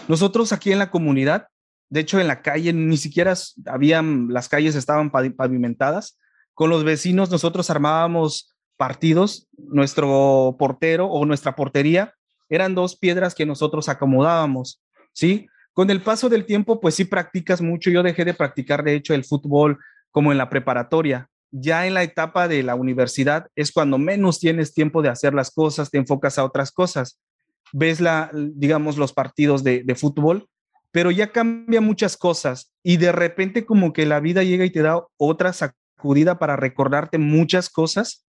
Nosotros 0.06 0.52
aquí 0.52 0.70
en 0.72 0.78
la 0.78 0.90
comunidad, 0.90 1.48
de 1.90 2.00
hecho 2.00 2.20
en 2.20 2.28
la 2.28 2.40
calle, 2.40 2.72
ni 2.72 2.96
siquiera 2.96 3.34
habían, 3.66 4.28
las 4.28 4.48
calles 4.48 4.76
estaban 4.76 5.10
pavimentadas. 5.10 6.18
Con 6.58 6.70
los 6.70 6.82
vecinos 6.82 7.30
nosotros 7.30 7.70
armábamos 7.70 8.52
partidos, 8.76 9.46
nuestro 9.56 10.56
portero 10.58 11.06
o 11.06 11.24
nuestra 11.24 11.54
portería 11.54 12.14
eran 12.48 12.74
dos 12.74 12.96
piedras 12.96 13.36
que 13.36 13.46
nosotros 13.46 13.88
acomodábamos, 13.88 14.82
¿sí? 15.12 15.46
Con 15.72 15.88
el 15.88 16.02
paso 16.02 16.28
del 16.28 16.46
tiempo, 16.46 16.80
pues 16.80 16.96
sí 16.96 17.04
practicas 17.04 17.60
mucho. 17.60 17.90
Yo 17.90 18.02
dejé 18.02 18.24
de 18.24 18.34
practicar, 18.34 18.82
de 18.82 18.96
hecho, 18.96 19.14
el 19.14 19.24
fútbol 19.24 19.78
como 20.10 20.32
en 20.32 20.38
la 20.38 20.50
preparatoria. 20.50 21.28
Ya 21.52 21.86
en 21.86 21.94
la 21.94 22.02
etapa 22.02 22.48
de 22.48 22.64
la 22.64 22.74
universidad 22.74 23.46
es 23.54 23.70
cuando 23.70 23.96
menos 23.96 24.40
tienes 24.40 24.74
tiempo 24.74 25.00
de 25.00 25.10
hacer 25.10 25.34
las 25.34 25.52
cosas, 25.52 25.92
te 25.92 25.98
enfocas 25.98 26.38
a 26.38 26.44
otras 26.44 26.72
cosas. 26.72 27.20
Ves 27.72 28.00
la, 28.00 28.32
digamos, 28.34 28.96
los 28.96 29.12
partidos 29.12 29.62
de, 29.62 29.84
de 29.84 29.94
fútbol, 29.94 30.48
pero 30.90 31.12
ya 31.12 31.30
cambia 31.30 31.80
muchas 31.80 32.16
cosas 32.16 32.72
y 32.82 32.96
de 32.96 33.12
repente 33.12 33.64
como 33.64 33.92
que 33.92 34.06
la 34.06 34.18
vida 34.18 34.42
llega 34.42 34.64
y 34.64 34.70
te 34.70 34.82
da 34.82 35.06
otra 35.18 35.52
sacudida 35.98 36.38
para 36.38 36.56
recordarte 36.56 37.18
muchas 37.18 37.68
cosas. 37.68 38.24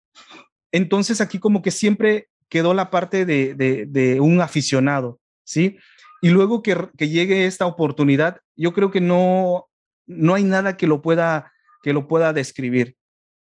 Entonces 0.72 1.20
aquí 1.20 1.38
como 1.38 1.60
que 1.60 1.70
siempre 1.70 2.28
quedó 2.48 2.72
la 2.72 2.90
parte 2.90 3.26
de, 3.26 4.18
un 4.20 4.40
aficionado, 4.40 5.20
¿sí? 5.44 5.76
Y 6.22 6.30
luego 6.30 6.62
que, 6.62 6.74
llegue 6.98 7.46
esta 7.46 7.66
oportunidad, 7.66 8.40
yo 8.56 8.72
creo 8.72 8.90
que 8.90 9.00
no, 9.00 9.66
no 10.06 10.34
hay 10.34 10.44
nada 10.44 10.76
que 10.76 10.86
lo 10.86 11.02
pueda 11.02 11.52
que 11.82 11.92
lo 11.92 12.08
pueda 12.08 12.32
describir. 12.32 12.96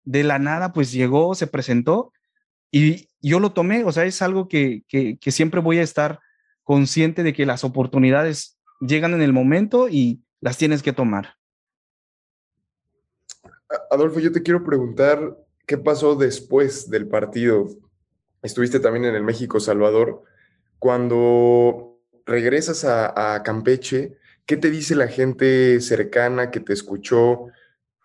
De 0.06 0.24
la 0.24 0.40
nada, 0.40 0.74
pues 0.74 0.92
llegó, 0.92 1.36
se 1.36 1.46
presentó 1.46 2.12
y 2.72 3.08
yo 3.22 3.40
lo 3.40 3.52
tomé, 3.54 3.84
o 3.84 3.92
sea, 3.92 4.06
es 4.06 4.22
algo 4.22 4.48
que, 4.48 4.84
que, 4.88 5.32
siempre 5.32 5.62
voy 5.62 5.78
a 5.78 5.84
estar 5.84 6.20
consciente 6.64 7.22
de 7.22 7.34
que 7.34 7.46
las 7.46 7.64
oportunidades 7.64 8.58
llegan 8.82 9.14
en 9.14 9.22
el 9.22 9.34
momento 9.34 9.88
y 9.88 10.24
las 10.42 10.58
tienes 10.58 10.82
que 10.82 10.94
tomar. 10.94 11.36
Adolfo, 13.90 14.20
yo 14.20 14.32
te 14.32 14.44
quiero 14.44 14.64
preguntar 14.64 15.38
qué 15.66 15.78
pasó 15.78 16.16
después 16.16 16.90
del 16.90 17.08
partido 17.08 17.68
estuviste 18.44 18.80
también 18.80 19.06
en 19.06 19.16
el 19.16 19.24
México 19.24 19.60
Salvador. 19.60 20.24
Cuando 20.78 21.98
regresas 22.26 22.84
a, 22.86 23.42
Campeche, 23.44 24.18
¿qué 24.46 24.58
te 24.58 24.70
dice 24.70 24.96
la 24.96 25.08
gente 25.08 25.80
cercana 25.82 26.52
que 26.52 26.60
te 26.60 26.74
escuchó? 26.74 27.48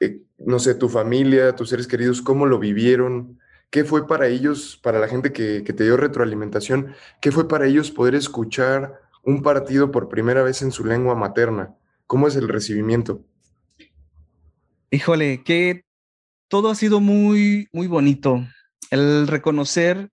Eh, 0.01 0.23
no 0.39 0.59
sé, 0.59 0.75
tu 0.75 0.89
familia, 0.89 1.55
tus 1.55 1.71
seres 1.71 1.89
queridos, 1.89 2.23
¿cómo 2.23 2.47
lo 2.47 2.59
vivieron? 2.59 3.41
¿Qué 3.71 3.85
fue 3.85 4.07
para 4.07 4.29
ellos, 4.29 4.81
para 4.83 4.99
la 4.99 5.09
gente 5.09 5.33
que, 5.33 5.63
que 5.65 5.73
te 5.73 5.85
dio 5.85 5.97
retroalimentación, 5.97 6.95
qué 7.21 7.33
fue 7.33 7.49
para 7.49 7.67
ellos 7.67 7.91
poder 7.91 8.15
escuchar 8.15 9.01
un 9.25 9.43
partido 9.43 9.91
por 9.91 10.09
primera 10.09 10.43
vez 10.43 10.63
en 10.63 10.71
su 10.71 10.85
lengua 10.85 11.15
materna? 11.15 11.75
¿Cómo 12.07 12.29
es 12.29 12.37
el 12.37 12.49
recibimiento? 12.49 13.23
Híjole, 14.91 15.43
que 15.45 15.83
todo 16.49 16.71
ha 16.71 16.75
sido 16.75 17.01
muy, 17.01 17.69
muy 17.73 17.87
bonito. 17.87 18.47
El 18.91 19.29
reconocer 19.29 20.11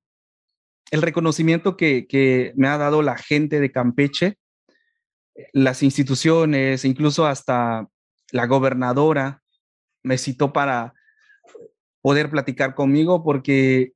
el 0.91 1.01
reconocimiento 1.01 1.77
que, 1.77 2.53
me 2.55 2.67
ha 2.67 2.77
dado 2.77 3.01
la 3.01 3.17
gente 3.17 3.59
de 3.59 3.71
Campeche, 3.71 4.37
las 5.51 5.83
instituciones, 5.83 6.85
incluso 6.85 7.25
hasta 7.25 7.87
la 8.31 8.45
gobernadora 8.47 9.41
me 10.03 10.17
citó 10.17 10.53
para 10.53 10.93
poder 12.01 12.29
platicar 12.29 12.75
conmigo 12.75 13.23
porque 13.23 13.93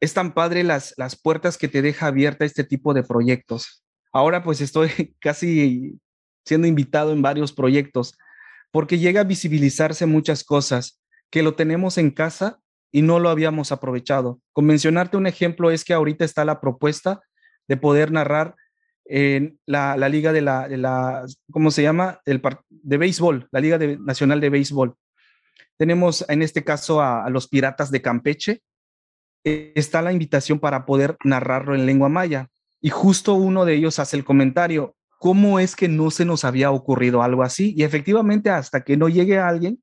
es 0.00 0.14
tan 0.14 0.34
padre 0.34 0.62
las, 0.62 0.94
las 0.96 1.20
puertas 1.20 1.56
que 1.56 1.68
te 1.68 1.80
deja 1.80 2.06
abierta 2.06 2.44
este 2.44 2.64
tipo 2.64 2.92
de 2.92 3.02
proyectos. 3.02 3.82
Ahora 4.12 4.44
pues 4.44 4.60
estoy 4.60 4.90
casi 5.20 5.98
siendo 6.44 6.66
invitado 6.66 7.12
en 7.12 7.22
varios 7.22 7.52
proyectos 7.52 8.18
porque 8.74 8.98
llega 8.98 9.20
a 9.20 9.24
visibilizarse 9.24 10.04
muchas 10.04 10.42
cosas 10.42 11.00
que 11.30 11.44
lo 11.44 11.54
tenemos 11.54 11.96
en 11.96 12.10
casa 12.10 12.58
y 12.90 13.02
no 13.02 13.20
lo 13.20 13.28
habíamos 13.28 13.70
aprovechado. 13.70 14.40
Con 14.52 14.64
mencionarte 14.64 15.16
un 15.16 15.28
ejemplo 15.28 15.70
es 15.70 15.84
que 15.84 15.94
ahorita 15.94 16.24
está 16.24 16.44
la 16.44 16.60
propuesta 16.60 17.20
de 17.68 17.76
poder 17.76 18.10
narrar 18.10 18.56
en 19.04 19.60
la, 19.64 19.96
liga 20.08 20.32
de 20.32 20.40
la, 20.40 20.66
de 20.66 20.76
la, 20.76 21.24
¿cómo 21.52 21.70
se 21.70 21.82
llama? 21.82 22.20
El, 22.24 22.42
de 22.68 22.96
béisbol, 22.96 23.46
la 23.52 23.60
Liga 23.60 23.78
Nacional 23.78 24.40
de 24.40 24.50
Béisbol. 24.50 24.96
Tenemos 25.76 26.24
en 26.28 26.42
este 26.42 26.64
caso 26.64 27.00
a, 27.00 27.30
los 27.30 27.46
Piratas 27.46 27.92
de 27.92 28.02
Campeche. 28.02 28.60
está 29.44 30.02
la 30.02 30.12
invitación 30.12 30.58
para 30.58 30.84
poder 30.84 31.16
narrarlo 31.22 31.76
en 31.76 31.86
lengua 31.86 32.08
maya. 32.08 32.48
Y 32.80 32.90
justo 32.90 33.34
uno 33.34 33.66
de 33.66 33.74
ellos 33.74 34.00
hace 34.00 34.16
el 34.16 34.24
comentario, 34.24 34.96
¿cómo 35.24 35.58
es 35.58 35.74
que 35.74 35.88
no 35.88 36.10
se 36.10 36.26
nos 36.26 36.44
había 36.44 36.70
ocurrido 36.70 37.22
algo 37.22 37.42
así? 37.42 37.72
Y 37.74 37.84
efectivamente, 37.84 38.50
hasta 38.50 38.84
que 38.84 38.98
no 38.98 39.08
llegue 39.08 39.38
alguien, 39.38 39.82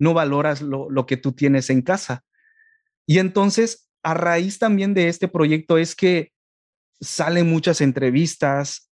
no 0.00 0.14
valoras 0.14 0.62
lo, 0.62 0.90
lo 0.90 1.06
que 1.06 1.16
tú 1.16 1.30
tienes 1.30 1.70
en 1.70 1.80
casa. 1.80 2.24
Y 3.06 3.20
entonces, 3.20 3.88
a 4.02 4.14
raíz 4.14 4.58
también 4.58 4.92
de 4.92 5.06
este 5.06 5.28
proyecto 5.28 5.78
es 5.78 5.94
que 5.94 6.32
salen 7.00 7.48
muchas 7.48 7.80
entrevistas. 7.80 8.90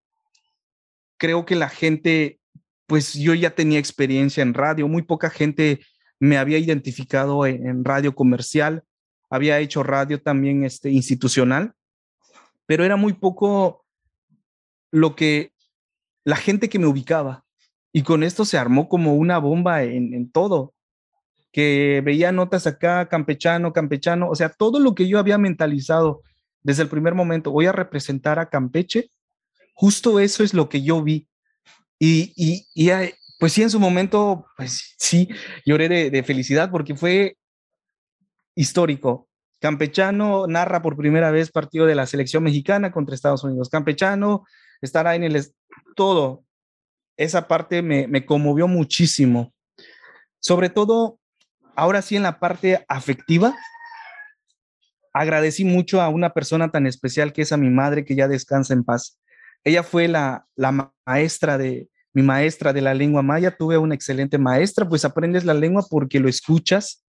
Creo 1.16 1.44
que 1.44 1.56
la 1.56 1.68
gente, 1.68 2.38
pues 2.86 3.14
yo 3.14 3.34
ya 3.34 3.56
tenía 3.56 3.80
experiencia 3.80 4.42
en 4.42 4.54
radio, 4.54 4.86
muy 4.86 5.02
poca 5.02 5.30
gente 5.30 5.80
me 6.20 6.38
había 6.38 6.58
identificado 6.58 7.44
en, 7.44 7.84
radio 7.84 8.14
comercial, 8.14 8.84
había 9.28 9.58
hecho 9.58 9.82
radio 9.82 10.22
también 10.22 10.62
este, 10.62 10.92
institucional, 10.92 11.74
pero 12.66 12.84
era 12.84 12.94
muy 12.94 13.14
poco 13.14 13.84
lo 14.92 15.16
que 15.16 15.51
la 16.24 16.36
gente 16.36 16.68
que 16.68 16.78
me 16.78 16.86
ubicaba. 16.86 17.44
Y 17.92 18.02
con 18.02 18.22
esto 18.22 18.44
se 18.44 18.58
armó 18.58 18.88
como 18.88 19.14
una 19.14 19.38
bomba 19.38 19.82
en, 19.82 20.14
en 20.14 20.30
todo 20.30 20.74
que 21.52 22.00
veía 22.02 22.32
notas 22.32 22.66
acá, 22.66 23.08
campechano, 23.08 23.72
campechano, 23.72 24.30
o 24.30 24.34
sea, 24.34 24.48
todo 24.48 24.80
lo 24.80 24.94
que 24.94 25.06
yo 25.06 25.18
había 25.18 25.36
mentalizado 25.36 26.22
desde 26.62 26.82
el 26.82 26.88
primer 26.88 27.14
momento, 27.14 27.50
voy 27.50 27.66
a 27.66 27.72
representar 27.72 28.38
a 28.38 28.48
Campeche, 28.48 29.10
justo 29.74 30.18
eso 30.18 30.42
es 30.42 30.54
lo 30.54 30.68
que 30.68 30.82
yo 30.82 31.02
vi. 31.02 31.28
Y, 31.98 32.32
y, 32.36 32.90
pues 33.38 33.52
sí, 33.52 33.62
en 33.62 33.70
su 33.70 33.78
momento, 33.78 34.46
pues 34.56 34.94
sí, 34.98 35.28
lloré 35.66 35.88
de, 35.88 36.10
de 36.10 36.22
felicidad 36.22 36.70
porque 36.70 36.96
fue 36.96 37.36
histórico. 38.54 39.28
Campechano 39.60 40.46
narra 40.46 40.82
por 40.82 40.96
primera 40.96 41.30
vez 41.30 41.50
partido 41.50 41.86
de 41.86 41.94
la 41.94 42.06
selección 42.06 42.42
mexicana 42.42 42.90
contra 42.90 43.14
Estados 43.14 43.44
Unidos. 43.44 43.68
Campechano 43.68 44.44
estará 44.82 45.14
en 45.14 45.24
el... 45.24 45.42
Todo. 45.96 46.44
Esa 47.16 47.48
parte 47.48 47.82
me, 47.82 48.06
me 48.08 48.26
conmovió 48.26 48.68
muchísimo. 48.68 49.52
Sobre 50.40 50.70
todo 50.70 51.18
ahora 51.76 52.02
sí 52.02 52.16
en 52.16 52.22
la 52.22 52.38
parte 52.40 52.84
afectiva, 52.88 53.56
agradecí 55.12 55.64
mucho 55.64 56.00
a 56.00 56.08
una 56.08 56.32
persona 56.32 56.70
tan 56.70 56.86
especial 56.86 57.32
que 57.32 57.42
es 57.42 57.52
a 57.52 57.56
mi 57.56 57.70
madre, 57.70 58.04
que 58.04 58.14
ya 58.14 58.28
descansa 58.28 58.74
en 58.74 58.84
paz. 58.84 59.18
Ella 59.64 59.82
fue 59.82 60.08
la, 60.08 60.46
la 60.56 60.92
maestra 61.06 61.58
de, 61.58 61.88
mi 62.12 62.22
maestra 62.22 62.72
de 62.72 62.80
la 62.80 62.94
lengua 62.94 63.22
maya. 63.22 63.56
Tuve 63.56 63.78
una 63.78 63.94
excelente 63.94 64.38
maestra, 64.38 64.88
pues 64.88 65.04
aprendes 65.04 65.44
la 65.44 65.54
lengua 65.54 65.84
porque 65.88 66.20
lo 66.20 66.28
escuchas, 66.28 67.04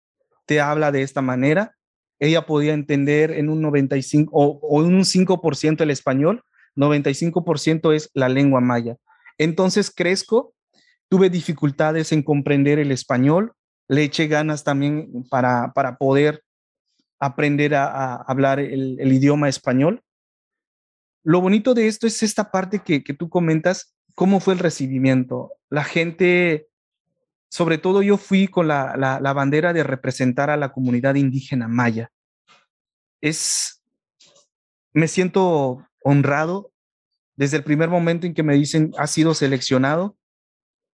te 0.45 0.61
habla 0.61 0.91
de 0.91 1.01
esta 1.01 1.21
manera. 1.21 1.75
Ella 2.19 2.45
podía 2.45 2.73
entender 2.73 3.31
en 3.31 3.49
un 3.49 3.61
95 3.61 4.31
o, 4.33 4.59
o 4.61 4.77
un 4.77 5.01
5% 5.01 5.81
el 5.81 5.89
español, 5.89 6.43
95% 6.75 7.93
es 7.93 8.09
la 8.13 8.29
lengua 8.29 8.61
maya. 8.61 8.97
Entonces 9.37 9.91
crezco, 9.91 10.53
tuve 11.09 11.29
dificultades 11.29 12.11
en 12.11 12.23
comprender 12.23 12.79
el 12.79 12.91
español, 12.91 13.53
le 13.87 14.03
eché 14.03 14.27
ganas 14.27 14.63
también 14.63 15.25
para, 15.29 15.71
para 15.73 15.97
poder 15.97 16.43
aprender 17.19 17.75
a, 17.75 18.15
hablar 18.15 18.59
el, 18.59 18.99
idioma 19.11 19.49
español. 19.49 20.01
Lo 21.23 21.41
bonito 21.41 21.73
de 21.73 21.87
esto 21.87 22.07
es 22.07 22.21
esta 22.23 22.51
parte 22.51 22.79
que, 22.79 23.01
tú 23.01 23.29
comentas, 23.29 23.95
cómo 24.15 24.39
fue 24.39 24.53
el 24.53 24.59
recibimiento. 24.59 25.53
La 25.69 25.83
gente, 25.83 26.67
sobre 27.49 27.77
todo 27.77 28.01
yo 28.01 28.17
fui 28.17 28.47
con 28.47 28.67
la, 28.67 28.95
la 28.97 29.33
bandera 29.33 29.73
de 29.73 29.83
representar 29.83 30.49
a 30.49 30.57
la 30.57 30.71
comunidad 30.71 31.15
indígena 31.15 31.67
maya. 31.67 32.11
Es, 33.21 33.81
me 34.91 35.07
siento 35.07 35.87
honrado 36.03 36.71
desde 37.35 37.57
el 37.57 37.63
primer 37.63 37.89
momento 37.89 38.27
en 38.27 38.33
que 38.33 38.43
me 38.43 38.55
dicen, 38.55 38.91
has 38.97 39.11
sido 39.11 39.33
seleccionado. 39.33 40.17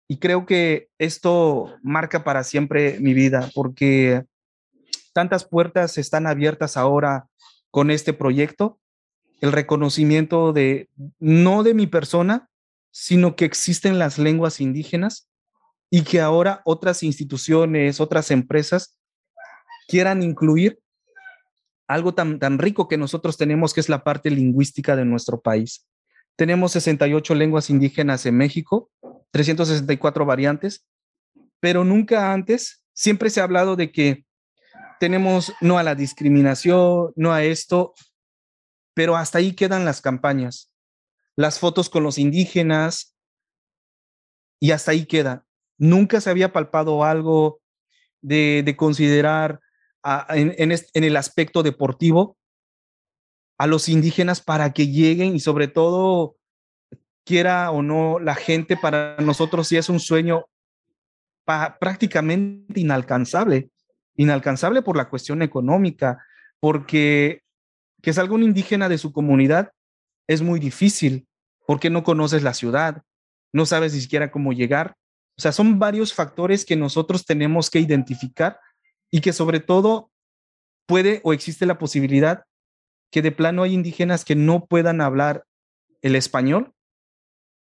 Y 0.08 0.18
creo 0.18 0.46
que 0.46 0.88
esto 0.98 1.76
marca 1.82 2.24
para 2.24 2.44
siempre 2.44 2.98
mi 3.00 3.12
vida, 3.12 3.50
porque 3.54 4.24
tantas 5.12 5.44
puertas 5.44 5.98
están 5.98 6.26
abiertas 6.26 6.76
ahora 6.76 7.28
con 7.70 7.90
este 7.90 8.12
proyecto. 8.12 8.80
El 9.40 9.52
reconocimiento 9.52 10.52
de, 10.52 10.88
no 11.18 11.62
de 11.62 11.74
mi 11.74 11.86
persona, 11.86 12.48
sino 12.90 13.36
que 13.36 13.44
existen 13.44 13.98
las 13.98 14.18
lenguas 14.18 14.60
indígenas 14.60 15.28
y 15.90 16.02
que 16.02 16.20
ahora 16.20 16.62
otras 16.64 17.02
instituciones, 17.02 18.00
otras 18.00 18.30
empresas 18.30 18.98
quieran 19.86 20.22
incluir 20.22 20.80
algo 21.88 22.14
tan, 22.14 22.38
tan 22.38 22.58
rico 22.58 22.86
que 22.86 22.98
nosotros 22.98 23.36
tenemos, 23.36 23.74
que 23.74 23.80
es 23.80 23.88
la 23.88 24.04
parte 24.04 24.30
lingüística 24.30 24.94
de 24.94 25.04
nuestro 25.04 25.40
país. 25.40 25.86
Tenemos 26.36 26.72
68 26.72 27.34
lenguas 27.34 27.70
indígenas 27.70 28.26
en 28.26 28.36
México, 28.36 28.90
364 29.32 30.24
variantes, 30.24 30.86
pero 31.60 31.84
nunca 31.84 32.32
antes, 32.32 32.84
siempre 32.92 33.30
se 33.30 33.40
ha 33.40 33.44
hablado 33.44 33.74
de 33.74 33.90
que 33.90 34.24
tenemos 35.00 35.52
no 35.60 35.78
a 35.78 35.82
la 35.82 35.94
discriminación, 35.94 37.12
no 37.16 37.32
a 37.32 37.42
esto, 37.42 37.94
pero 38.94 39.16
hasta 39.16 39.38
ahí 39.38 39.52
quedan 39.52 39.84
las 39.84 40.00
campañas, 40.00 40.72
las 41.36 41.58
fotos 41.58 41.88
con 41.88 42.02
los 42.02 42.18
indígenas, 42.18 43.16
y 44.60 44.72
hasta 44.72 44.90
ahí 44.90 45.06
queda. 45.06 45.44
Nunca 45.78 46.20
se 46.20 46.30
había 46.30 46.52
palpado 46.52 47.04
algo 47.04 47.60
de, 48.20 48.62
de 48.64 48.76
considerar 48.76 49.60
en, 50.30 50.72
el 51.04 51.16
aspecto 51.16 51.62
deportivo 51.62 52.36
a 53.58 53.66
los 53.66 53.88
indígenas 53.88 54.40
para 54.40 54.72
que 54.72 54.88
lleguen 54.88 55.34
y 55.34 55.40
sobre 55.40 55.68
todo 55.68 56.36
quiera 57.24 57.70
o 57.70 57.82
no 57.82 58.18
la 58.18 58.34
gente, 58.34 58.76
para 58.76 59.16
nosotros 59.18 59.68
sí 59.68 59.76
es 59.76 59.88
un 59.88 60.00
sueño 60.00 60.46
prácticamente 61.80 62.80
inalcanzable, 62.80 63.70
inalcanzable 64.16 64.82
por 64.82 64.96
la 64.96 65.08
cuestión 65.08 65.42
económica, 65.42 66.24
porque 66.60 67.42
que 68.02 68.12
salga 68.12 68.34
un 68.34 68.42
indígena 68.42 68.88
de 68.88 68.98
su 68.98 69.12
comunidad 69.12 69.72
es 70.26 70.42
muy 70.42 70.60
difícil, 70.60 71.26
porque 71.66 71.90
no 71.90 72.04
conoces 72.04 72.42
la 72.42 72.54
ciudad, 72.54 73.02
no 73.52 73.66
sabes 73.66 73.94
ni 73.94 74.00
siquiera 74.00 74.30
cómo 74.30 74.52
llegar. 74.52 74.94
O 75.36 75.40
sea, 75.40 75.52
son 75.52 75.78
varios 75.78 76.12
factores 76.12 76.64
que 76.64 76.76
nosotros 76.76 77.24
tenemos 77.24 77.70
que 77.70 77.80
identificar 77.80 78.58
y 79.10 79.20
que 79.20 79.32
sobre 79.32 79.60
todo 79.60 80.10
puede 80.86 81.20
o 81.24 81.32
existe 81.32 81.66
la 81.66 81.78
posibilidad 81.78 82.44
que 83.10 83.22
de 83.22 83.32
plano 83.32 83.62
hay 83.62 83.74
indígenas 83.74 84.24
que 84.24 84.34
no 84.34 84.66
puedan 84.66 85.00
hablar 85.00 85.44
el 86.02 86.16
español 86.16 86.72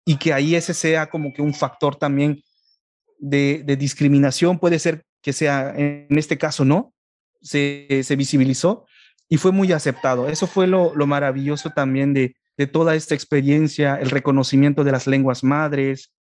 y 0.04 0.18
que 0.18 0.32
ahí 0.32 0.54
ese 0.54 0.74
sea 0.74 1.08
como 1.10 1.32
que 1.32 1.42
un 1.42 1.54
factor 1.54 1.96
también 1.96 2.42
de, 3.18 3.64
discriminación, 3.78 4.58
puede 4.58 4.78
ser 4.78 5.04
que 5.22 5.32
sea, 5.32 5.74
en 5.76 6.06
este 6.10 6.38
caso 6.38 6.64
no, 6.64 6.94
se, 7.40 8.04
visibilizó 8.16 8.86
y 9.28 9.38
fue 9.38 9.52
muy 9.52 9.72
aceptado. 9.72 10.28
Eso 10.28 10.46
fue 10.46 10.66
lo, 10.66 10.94
maravilloso 10.94 11.70
también 11.70 12.14
de, 12.14 12.36
de 12.56 12.66
toda 12.66 12.94
esta 12.94 13.14
experiencia, 13.14 13.96
el 13.96 14.10
reconocimiento 14.10 14.84
de 14.84 14.92
las 14.92 15.06
lenguas 15.06 15.42
madres, 15.42 16.12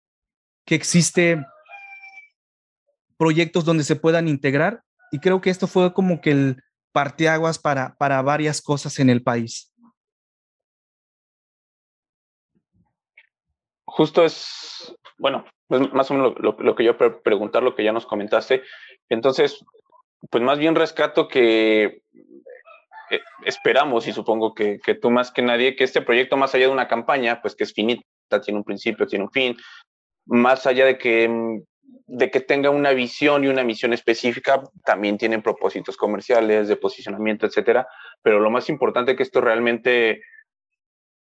que 0.65 0.75
existe 0.75 1.43
proyectos 3.17 3.65
donde 3.65 3.83
se 3.83 3.95
puedan 3.95 4.27
integrar 4.27 4.84
y 5.11 5.19
creo 5.19 5.41
que 5.41 5.49
esto 5.49 5.67
fue 5.67 5.93
como 5.93 6.21
que 6.21 6.31
el 6.31 6.63
parteaguas 6.91 7.59
para, 7.59 7.95
para 7.95 8.21
varias 8.21 8.61
cosas 8.61 8.99
en 8.99 9.09
el 9.09 9.21
país. 9.21 9.73
Justo 13.85 14.23
es, 14.23 14.95
bueno, 15.17 15.45
más 15.69 16.11
o 16.11 16.13
menos 16.13 16.35
lo, 16.39 16.75
que 16.75 16.83
yo 16.83 16.97
preguntar, 16.97 17.63
lo 17.63 17.75
que 17.75 17.83
ya 17.83 17.91
nos 17.91 18.05
comentaste. 18.05 18.63
Entonces, 19.09 19.63
pues 20.29 20.43
más 20.43 20.57
bien 20.57 20.75
rescato 20.75 21.27
que 21.27 22.01
eh, 23.09 23.21
esperamos 23.45 24.07
y 24.07 24.13
supongo 24.13 24.53
que, 24.53 24.79
que, 24.79 24.95
tú 24.95 25.11
más 25.11 25.31
que 25.31 25.41
nadie, 25.41 25.75
que 25.75 25.83
este 25.83 26.01
proyecto 26.01 26.37
más 26.37 26.53
allá 26.55 26.67
de 26.67 26.73
una 26.73 26.87
campaña, 26.87 27.41
pues 27.41 27.55
que 27.55 27.63
es 27.63 27.73
finita, 27.73 28.03
tiene 28.41 28.59
un 28.59 28.63
principio, 28.63 29.07
tiene 29.07 29.25
un 29.25 29.31
fin, 29.31 29.57
más 30.25 30.65
allá 30.65 30.85
de 30.85 30.97
que 30.97 31.27
mm, 31.27 31.63
de 32.07 32.29
que 32.29 32.39
tenga 32.39 32.69
una 32.69 32.91
visión 32.91 33.43
y 33.43 33.47
una 33.47 33.63
misión 33.63 33.93
específica, 33.93 34.61
también 34.83 35.17
tienen 35.17 35.41
propósitos 35.41 35.97
comerciales, 35.97 36.67
de 36.67 36.75
posicionamiento, 36.75 37.45
etcétera. 37.45 37.87
Pero 38.21 38.39
lo 38.39 38.51
más 38.51 38.69
importante 38.69 39.11
es 39.11 39.17
que 39.17 39.23
esto 39.23 39.41
realmente 39.41 40.21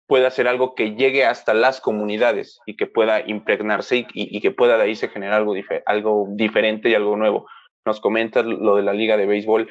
pueda 0.07 0.31
ser 0.31 0.47
algo 0.47 0.75
que 0.75 0.95
llegue 0.95 1.25
hasta 1.25 1.55
las 1.55 1.81
comunidades 1.81 2.61
y 2.67 2.77
que 2.77 2.87
pueda 2.87 3.27
impregnarse 3.27 4.07
y, 4.13 4.41
que 4.41 4.51
pueda 4.51 4.77
de 4.77 4.85
ahí 4.85 4.95
se 4.95 5.09
generar 5.09 5.41
algo, 5.41 5.55
algo 5.87 6.27
diferente 6.33 6.91
y 6.91 6.95
algo 6.95 7.17
nuevo. 7.17 7.47
Nos 7.87 8.01
comentas 8.01 8.45
lo 8.45 8.77
de 8.77 8.83
la 8.83 8.93
liga 8.93 9.17
de 9.17 9.27
béisbol. 9.27 9.71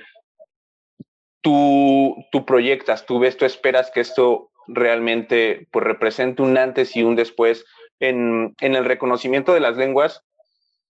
Tú, 1.41 2.15
tú 2.31 2.45
proyectas, 2.45 3.05
tú 3.05 3.19
ves, 3.19 3.37
tú 3.37 3.45
esperas 3.45 3.91
que 3.91 3.99
esto 3.99 4.49
realmente 4.67 5.67
pues, 5.71 5.85
represente 5.85 6.41
un 6.41 6.57
antes 6.57 6.95
y 6.95 7.03
un 7.03 7.15
después 7.15 7.65
en, 7.99 8.55
en 8.61 8.75
el 8.75 8.85
reconocimiento 8.85 9.53
de 9.53 9.59
las 9.59 9.77
lenguas 9.77 10.23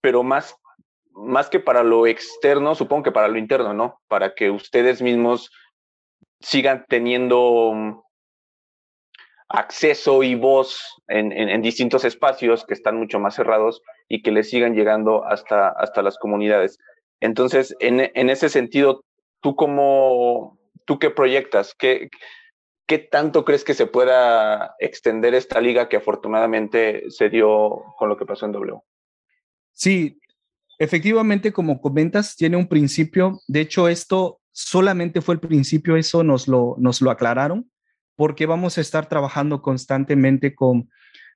pero 0.03 0.21
más, 0.21 0.57
más 1.11 1.49
que 1.49 1.61
para 1.61 1.81
lo 1.81 2.05
externo, 2.05 2.75
supongo 2.75 3.03
que 3.03 3.11
para 3.13 3.29
lo 3.29 3.37
interno, 3.37 3.73
¿no? 3.73 4.01
Para 4.09 4.35
que 4.35 4.51
ustedes 4.51 5.01
mismos 5.01 5.49
sigan 6.41 6.85
teniendo 6.89 7.71
mm, 7.73 8.01
acceso 9.47 10.21
y 10.21 10.35
voz 10.35 10.83
en, 11.07 11.31
en, 11.31 11.61
distintos 11.61 12.03
espacios 12.03 12.65
que 12.65 12.73
están 12.73 12.97
mucho 12.97 13.17
más 13.17 13.35
cerrados 13.35 13.81
y 14.09 14.21
que 14.21 14.31
les 14.31 14.49
sigan 14.49 14.75
llegando 14.75 15.23
hasta, 15.25 15.69
hasta 15.69 16.01
las 16.01 16.17
comunidades. 16.17 16.79
Entonces, 17.21 17.73
en, 17.79 18.29
ese 18.29 18.49
sentido, 18.49 19.05
¿tú 19.39 19.55
cómo, 19.55 20.59
tú 20.83 20.99
qué 20.99 21.11
proyectas? 21.11 21.73
¿Qué, 21.79 22.09
¿Qué 22.87 22.99
tanto 22.99 23.45
crees 23.45 23.63
que 23.63 23.73
se 23.73 23.87
pueda 23.87 24.75
extender 24.79 25.33
esta 25.33 25.61
liga 25.61 25.87
que 25.87 25.95
afortunadamente 25.95 27.09
se 27.09 27.29
dio 27.29 27.85
con 27.97 28.09
lo 28.09 28.17
que 28.17 28.25
pasó 28.25 28.45
en 28.45 28.51
W? 28.51 28.81
Sí, 29.73 30.19
efectivamente, 30.79 31.51
como 31.51 31.81
comentas, 31.81 32.36
tiene 32.36 32.57
un 32.57 32.67
principio. 32.67 33.41
De 33.47 33.62
hecho, 33.62 33.88
esto 33.88 34.39
solamente 34.51 35.21
fue 35.21 35.36
el 35.36 35.41
principio, 35.41 35.97
eso 35.97 36.23
nos 36.23 36.47
lo, 36.47 36.75
nos 36.77 37.01
lo 37.01 37.12
aclararon, 37.12 37.71
porque 38.15 38.45
vamos 38.45 38.77
a 38.77 38.81
estar 38.81 39.09
trabajando 39.09 39.62
constantemente 39.62 40.53
con, 40.55 40.89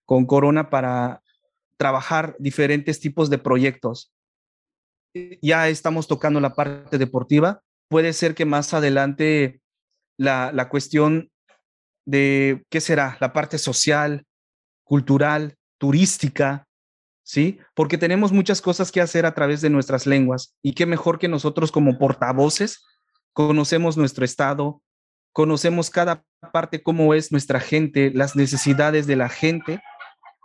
con 0.05 0.25
Corona 0.25 0.69
para 0.69 1.21
trabajar 1.77 2.35
diferentes 2.39 2.99
tipos 2.99 3.29
de 3.29 3.37
proyectos. 3.37 4.13
Ya 5.41 5.67
estamos 5.67 6.07
tocando 6.07 6.39
la 6.39 6.53
parte 6.53 6.97
deportiva. 6.97 7.61
Puede 7.89 8.13
ser 8.13 8.35
que 8.35 8.45
más 8.45 8.73
adelante 8.73 9.61
la, 10.17 10.51
la 10.51 10.69
cuestión 10.69 11.31
de, 12.05 12.65
¿qué 12.69 12.81
será? 12.81 13.17
La 13.19 13.33
parte 13.33 13.57
social, 13.57 14.25
cultural, 14.83 15.55
turística, 15.79 16.66
¿sí? 17.27 17.59
Porque 17.75 17.97
tenemos 17.97 18.31
muchas 18.31 18.61
cosas 18.61 18.89
que 18.89 19.01
hacer 19.01 19.25
a 19.25 19.35
través 19.35 19.59
de 19.59 19.69
nuestras 19.69 20.07
lenguas 20.07 20.55
y 20.63 20.73
qué 20.73 20.85
mejor 20.85 21.19
que 21.19 21.27
nosotros 21.27 21.73
como 21.73 21.99
portavoces 21.99 22.85
conocemos 23.33 23.97
nuestro 23.97 24.23
estado, 24.23 24.81
conocemos 25.33 25.89
cada 25.89 26.23
parte, 26.53 26.81
cómo 26.81 27.13
es 27.13 27.33
nuestra 27.33 27.59
gente, 27.59 28.11
las 28.13 28.37
necesidades 28.37 29.07
de 29.07 29.17
la 29.17 29.27
gente 29.27 29.81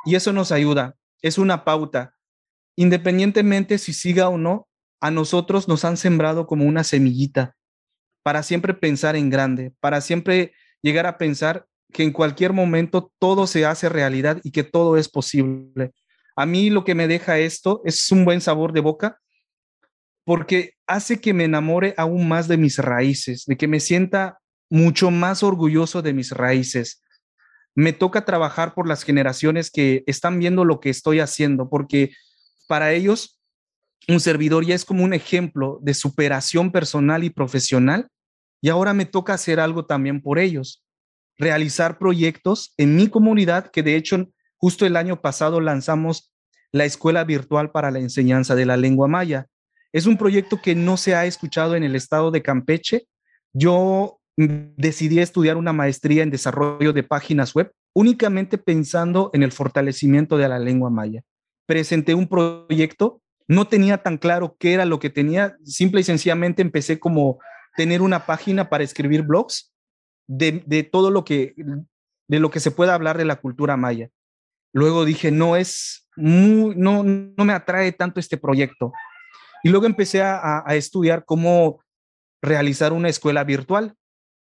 y 0.04 0.16
eso 0.16 0.32
nos 0.32 0.50
ayuda, 0.50 0.96
es 1.22 1.38
una 1.38 1.64
pauta. 1.64 2.16
Independientemente 2.74 3.78
si 3.78 3.92
siga 3.92 4.28
o 4.28 4.36
no, 4.36 4.66
a 5.00 5.12
nosotros 5.12 5.68
nos 5.68 5.84
han 5.84 5.96
sembrado 5.96 6.48
como 6.48 6.64
una 6.64 6.82
semillita 6.82 7.54
para 8.24 8.42
siempre 8.42 8.74
pensar 8.74 9.14
en 9.14 9.30
grande, 9.30 9.72
para 9.78 10.00
siempre 10.00 10.52
llegar 10.82 11.06
a 11.06 11.16
pensar 11.16 11.64
que 11.92 12.02
en 12.02 12.10
cualquier 12.10 12.52
momento 12.52 13.12
todo 13.20 13.46
se 13.46 13.66
hace 13.66 13.88
realidad 13.88 14.40
y 14.42 14.50
que 14.50 14.64
todo 14.64 14.96
es 14.96 15.08
posible. 15.08 15.92
A 16.36 16.46
mí 16.46 16.70
lo 16.70 16.84
que 16.84 16.94
me 16.94 17.08
deja 17.08 17.38
esto 17.38 17.82
es 17.84 18.10
un 18.10 18.24
buen 18.24 18.40
sabor 18.40 18.72
de 18.72 18.80
boca 18.80 19.18
porque 20.24 20.74
hace 20.86 21.20
que 21.20 21.34
me 21.34 21.44
enamore 21.44 21.94
aún 21.96 22.28
más 22.28 22.48
de 22.48 22.56
mis 22.56 22.78
raíces, 22.78 23.44
de 23.46 23.56
que 23.56 23.66
me 23.66 23.80
sienta 23.80 24.38
mucho 24.70 25.10
más 25.10 25.42
orgulloso 25.42 26.02
de 26.02 26.12
mis 26.12 26.30
raíces. 26.30 27.02
me 27.74 27.94
toca 27.94 28.26
trabajar 28.26 28.74
por 28.74 28.86
las 28.86 29.02
generaciones 29.02 29.70
que 29.70 30.04
están 30.06 30.38
viendo 30.38 30.66
lo 30.66 30.78
que 30.78 30.90
estoy 30.90 31.20
haciendo, 31.20 31.70
porque 31.70 32.12
para 32.68 32.92
ellos 32.92 33.40
un 34.08 34.20
servidor 34.20 34.66
ya 34.66 34.74
es 34.74 34.84
como 34.84 35.04
un 35.04 35.14
ejemplo 35.14 35.78
de 35.80 35.94
superación 35.94 36.70
personal 36.70 37.24
y 37.24 37.30
profesional 37.30 38.08
y 38.60 38.68
ahora 38.68 38.92
me 38.92 39.06
toca 39.06 39.32
hacer 39.34 39.58
algo 39.58 39.86
también 39.86 40.20
por 40.20 40.38
ellos, 40.38 40.84
realizar 41.38 41.98
proyectos 41.98 42.74
en 42.76 42.94
mi 42.94 43.08
comunidad, 43.08 43.70
que 43.70 43.82
de 43.82 43.96
hecho 43.96 44.28
justo 44.62 44.86
el 44.86 44.96
año 44.96 45.20
pasado 45.20 45.60
lanzamos 45.60 46.32
la 46.70 46.84
Escuela 46.84 47.24
Virtual 47.24 47.72
para 47.72 47.90
la 47.90 47.98
Enseñanza 47.98 48.54
de 48.54 48.64
la 48.64 48.76
Lengua 48.76 49.08
Maya. 49.08 49.48
Es 49.92 50.06
un 50.06 50.16
proyecto 50.16 50.62
que 50.62 50.76
no 50.76 50.96
se 50.96 51.16
ha 51.16 51.26
escuchado 51.26 51.74
en 51.74 51.82
el 51.82 51.96
estado 51.96 52.30
de 52.30 52.42
Campeche. 52.42 53.08
Yo 53.52 54.20
decidí 54.36 55.18
estudiar 55.18 55.56
una 55.56 55.72
maestría 55.72 56.22
en 56.22 56.30
desarrollo 56.30 56.92
de 56.92 57.02
páginas 57.02 57.54
web 57.54 57.72
únicamente 57.92 58.56
pensando 58.56 59.30
en 59.34 59.42
el 59.42 59.50
fortalecimiento 59.50 60.38
de 60.38 60.48
la 60.48 60.60
lengua 60.60 60.90
maya. 60.90 61.22
Presenté 61.66 62.14
un 62.14 62.28
proyecto, 62.28 63.20
no 63.48 63.66
tenía 63.66 63.98
tan 63.98 64.16
claro 64.16 64.56
qué 64.60 64.74
era 64.74 64.84
lo 64.84 65.00
que 65.00 65.10
tenía, 65.10 65.56
simple 65.64 66.00
y 66.00 66.04
sencillamente 66.04 66.62
empecé 66.62 67.00
como 67.00 67.40
tener 67.76 68.00
una 68.00 68.26
página 68.26 68.70
para 68.70 68.84
escribir 68.84 69.22
blogs 69.22 69.74
de, 70.28 70.88
todo 70.90 71.10
lo 71.10 71.24
que, 71.24 71.54
de 72.28 72.38
lo 72.38 72.50
que 72.50 72.60
se 72.60 72.70
pueda 72.70 72.94
hablar 72.94 73.18
de 73.18 73.24
la 73.24 73.36
cultura 73.36 73.76
maya. 73.76 74.08
Luego 74.72 75.04
dije, 75.04 75.30
no 75.30 75.56
es 75.56 76.08
muy, 76.16 76.74
no, 76.76 77.02
no 77.02 77.44
me 77.44 77.52
atrae 77.52 77.92
tanto 77.92 78.20
este 78.20 78.36
proyecto. 78.36 78.92
Y 79.62 79.68
luego 79.68 79.86
empecé 79.86 80.22
a, 80.22 80.62
a 80.66 80.74
estudiar 80.74 81.24
cómo 81.24 81.80
realizar 82.42 82.92
una 82.92 83.08
escuela 83.08 83.44
virtual. 83.44 83.94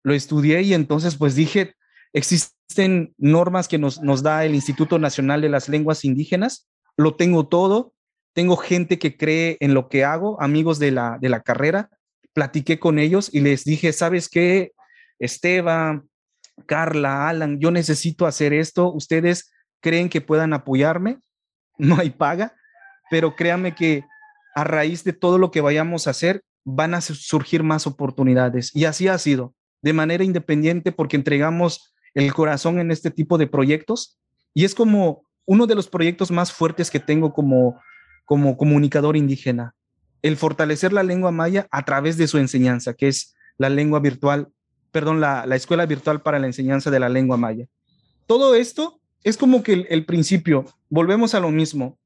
Lo 0.04 0.14
estudié 0.14 0.62
y 0.62 0.74
entonces 0.74 1.16
pues 1.16 1.35
dije, 1.35 1.74
existen 2.12 3.14
normas 3.16 3.68
que 3.68 3.78
nos, 3.78 4.00
nos 4.02 4.22
da 4.22 4.44
el 4.44 4.54
Instituto 4.54 4.98
Nacional 4.98 5.40
de 5.40 5.48
las 5.48 5.68
Lenguas 5.68 6.04
Indígenas, 6.04 6.68
lo 6.96 7.16
tengo 7.16 7.48
todo, 7.48 7.92
tengo 8.35 8.57
gente 8.57 8.98
que 8.98 9.16
cree 9.16 9.57
en 9.61 9.74
lo 9.74 9.88
que 9.88 10.04
hago, 10.04 10.40
amigos 10.40 10.78
de 10.78 10.90
la, 10.90 11.18
de 11.20 11.28
la 11.28 11.42
carrera, 11.42 11.90
platiqué 12.33 12.78
con 12.78 12.98
ellos 12.98 13.31
y 13.33 13.40
les 13.40 13.64
dije, 13.64 13.92
¿sabes 13.92 14.28
qué? 14.28 14.72
Esteban, 15.18 16.09
Carla, 16.66 17.28
Alan, 17.28 17.59
yo 17.59 17.70
necesito 17.70 18.26
hacer 18.26 18.52
esto, 18.52 18.92
ustedes 18.92 19.50
creen 19.81 20.09
que 20.09 20.21
puedan 20.21 20.53
apoyarme, 20.53 21.21
no 21.79 21.99
hay 21.99 22.11
paga, 22.11 22.55
pero 23.11 23.37
créanme 23.37 23.75
que 23.75 24.05
a 24.55 24.64
raíz 24.64 25.05
de 25.05 25.12
todo 25.12 25.38
lo 25.38 25.51
que 25.51 25.61
vayamos 25.61 26.07
a 26.07 26.11
hacer, 26.11 26.43
van 26.64 26.95
a 26.95 27.01
surgir 27.01 27.62
más 27.62 27.87
oportunidades. 27.87 28.75
Y 28.75 28.85
así 28.85 29.09
ha 29.09 29.17
sido 29.19 29.55
de 29.81 29.93
manera 29.93 30.25
independiente 30.25 30.93
porque 30.93 31.17
entregamos 31.17 31.95
el 32.14 32.33
corazón 32.35 32.81
en 32.81 32.91
este 32.91 33.11
tipo 33.11 33.38
de 33.38 33.47
proyectos 33.47 34.19
y 34.55 34.64
es 34.64 34.75
como 34.75 35.23
uno 35.47 35.67
de 35.67 35.75
los 35.75 35.88
proyectos 35.88 36.31
más 36.31 36.53
fuertes 36.53 36.91
que 36.91 37.01
tengo 37.01 37.33
como, 37.33 37.81
como 38.25 38.57
comunicador 38.57 39.17
indígena, 39.17 39.75
el 40.21 40.37
fortalecer 40.37 40.93
la 40.93 41.03
lengua 41.03 41.31
maya 41.31 41.67
a 41.71 41.85
través 41.85 42.17
de 42.17 42.27
su 42.27 42.38
enseñanza, 42.38 42.95
que 42.95 43.09
es 43.09 43.35
la 43.57 43.71
lengua 43.71 44.01
virtual, 44.01 44.49
perdón, 44.91 45.21
la, 45.21 45.45
escuela 45.55 45.87
virtual 45.87 46.21
para 46.23 46.38
la 46.38 46.47
enseñanza 46.47 46.91
de 46.91 47.01
la 47.01 47.09
lengua 47.09 47.37
maya. 47.37 47.67
Todo 48.27 48.55
esto 48.55 48.97
es 49.24 49.37
como 49.37 49.62
que 49.62 49.87
el, 49.88 50.04
principio, 50.04 50.64
volvemos 50.88 51.35
a 51.35 51.40
lo 51.40 51.50
mismo, 51.50 51.98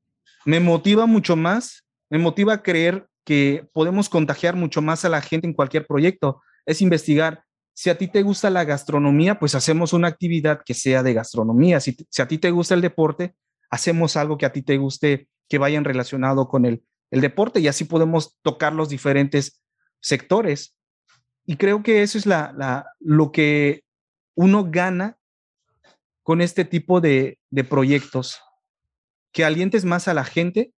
me 0.45 0.61
motiva 0.61 1.07
mucho 1.07 1.37
más, 1.37 1.85
me 2.11 2.19
motiva 2.19 2.63
creer 2.63 3.07
que 3.25 3.69
podemos 3.73 4.09
contagiar 4.09 4.57
mucho 4.57 4.83
más 4.83 5.05
a 5.05 5.09
la 5.09 5.21
gente 5.21 5.47
en 5.47 5.53
cualquier 5.53 5.87
proyecto, 5.87 6.43
es 6.67 6.81
investigar 6.81 7.45
si 7.75 7.91
a 7.91 7.97
ti 7.97 8.09
te 8.09 8.23
gusta 8.23 8.51
la 8.51 8.65
gastronomía, 8.65 9.39
pues 9.39 9.55
hacemos 9.55 9.93
una 9.93 10.09
actividad 10.09 10.61
que 10.65 10.75
sea 10.75 11.03
de 11.03 11.15
gastronomía. 11.15 11.81
Si, 11.81 11.97
a 12.19 12.29
ti 12.29 12.39
te 12.39 12.51
gusta 12.51 12.75
el 12.75 12.83
deporte, 12.83 13.35
hacemos 13.71 14.17
algo 14.17 14.37
que 14.37 14.47
a 14.47 14.53
ti 14.53 14.63
te 14.63 14.77
guste, 14.77 15.29
que 15.49 15.59
vayan 15.59 15.85
relacionado 15.85 16.49
con 16.49 16.67
el, 16.67 16.85
deporte 17.11 17.61
y 17.61 17.69
así 17.69 17.85
podemos 17.85 18.39
tocar 18.41 18.73
los 18.73 18.89
diferentes 18.89 19.63
sectores. 20.01 20.77
Y 21.45 21.57
creo 21.57 21.83
que 21.83 22.03
eso 22.03 22.17
es 22.17 22.25
lo 23.01 23.33
que 23.33 23.85
uno 24.35 24.71
gana 24.71 25.19
con 26.23 26.41
este 26.41 26.65
tipo 26.65 27.01
de, 27.01 27.39
de 27.51 27.65
proyectos, 27.65 28.41
que 29.33 29.45
alientes 29.45 29.85
más 29.85 30.09
a 30.09 30.15
la 30.15 30.25
gente 30.25 30.73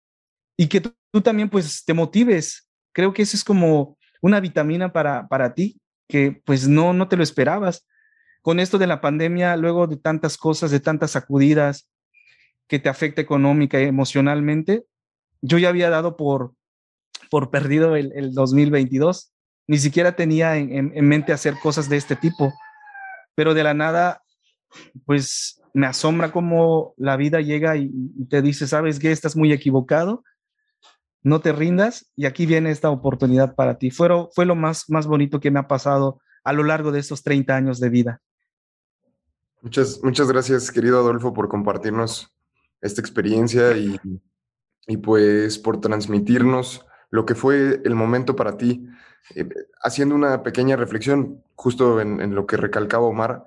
y 0.57 0.69
que 0.69 0.81
tú, 0.81 1.21
también 1.23 1.51
pues 1.51 1.85
te 1.85 1.95
motives. 1.95 2.69
Creo 2.93 3.13
que 3.13 3.23
eso 3.23 3.37
es 3.37 3.45
como 3.45 3.99
una 4.23 4.41
vitamina 4.41 4.93
para, 4.93 5.29
para 5.29 5.55
ti 5.55 5.81
que 6.09 6.43
pues 6.45 6.69
no, 6.69 6.93
no 6.93 7.09
te 7.09 7.17
lo 7.17 7.23
esperabas. 7.23 7.87
Con 8.43 8.61
esto 8.61 8.79
de 8.79 8.87
la 8.87 9.01
pandemia, 9.01 9.57
luego 9.57 9.87
de 9.87 9.97
tantas 9.97 10.37
cosas, 10.37 10.71
de 10.71 10.81
tantas 10.81 11.13
sacudidas 11.13 11.89
que 12.69 12.79
te 12.79 12.89
afecta 12.89 13.21
económica 13.21 13.81
y 13.81 13.85
emocionalmente, 13.85 14.85
yo 15.41 15.59
ya 15.59 15.69
había 15.69 15.91
dado 15.91 16.17
por, 16.17 16.55
por 17.31 17.51
perdido 17.51 17.97
el, 17.97 18.13
el 18.15 18.33
2022. 18.33 19.33
Ni 19.67 19.79
siquiera 19.79 20.15
tenía 20.15 20.57
en, 20.57 20.93
en, 20.95 21.09
mente 21.09 21.33
hacer 21.33 21.55
cosas 21.63 21.89
de 21.89 21.97
este 21.97 22.17
tipo. 22.17 22.53
Pero 23.35 23.55
de 23.55 23.63
la 23.63 23.75
nada, 23.75 24.23
pues 25.05 25.61
me 25.73 25.87
asombra 25.87 26.33
cómo 26.33 26.95
la 26.97 27.17
vida 27.17 27.41
llega 27.41 27.77
y, 27.77 27.91
te 28.29 28.43
dice, 28.43 28.67
sabes 28.67 28.99
que 28.99 29.13
estás 29.13 29.37
muy 29.37 29.53
equivocado 29.53 30.23
no 31.25 31.41
te 31.41 31.53
rindas 31.53 32.13
y 32.15 32.27
aquí 32.27 32.47
viene 32.47 32.71
esta 32.71 32.91
oportunidad 32.91 33.55
para 33.55 33.79
ti. 33.79 33.91
Fue, 33.91 34.09
fue 34.35 34.45
lo 34.45 34.55
más, 34.55 34.91
más 34.91 35.07
bonito 35.07 35.41
que 35.41 35.51
me 35.51 35.59
ha 35.59 35.67
pasado 35.67 36.21
a 36.45 36.53
lo 36.53 36.63
largo 36.63 36.93
de 36.93 37.01
estos 37.01 37.23
30 37.23 37.57
años 37.57 37.81
de 37.81 37.89
vida. 37.89 38.21
Muchas, 39.63 40.01
muchas 40.05 40.29
gracias, 40.29 40.71
querido 40.71 40.99
Adolfo, 41.01 41.33
por 41.33 41.49
compartirnos 41.49 42.31
esta 42.83 43.01
experiencia 43.01 43.75
y, 43.75 43.99
y 44.87 44.99
pues 44.99 45.59
por 45.59 45.81
transmitirnos 45.81 46.85
lo 47.09 47.25
que 47.25 47.35
fue 47.35 47.81
el 47.83 47.95
momento 47.95 48.37
para 48.37 48.59
ti. 48.59 48.87
Eh, 49.35 49.49
haciendo 49.83 50.15
una 50.15 50.43
pequeña 50.43 50.77
reflexión 50.77 51.43
justo 51.55 52.03
en, 52.03 52.21
en, 52.21 52.35
lo 52.35 52.47
que 52.47 52.59
recalcaba 52.59 53.07
Omar, 53.07 53.47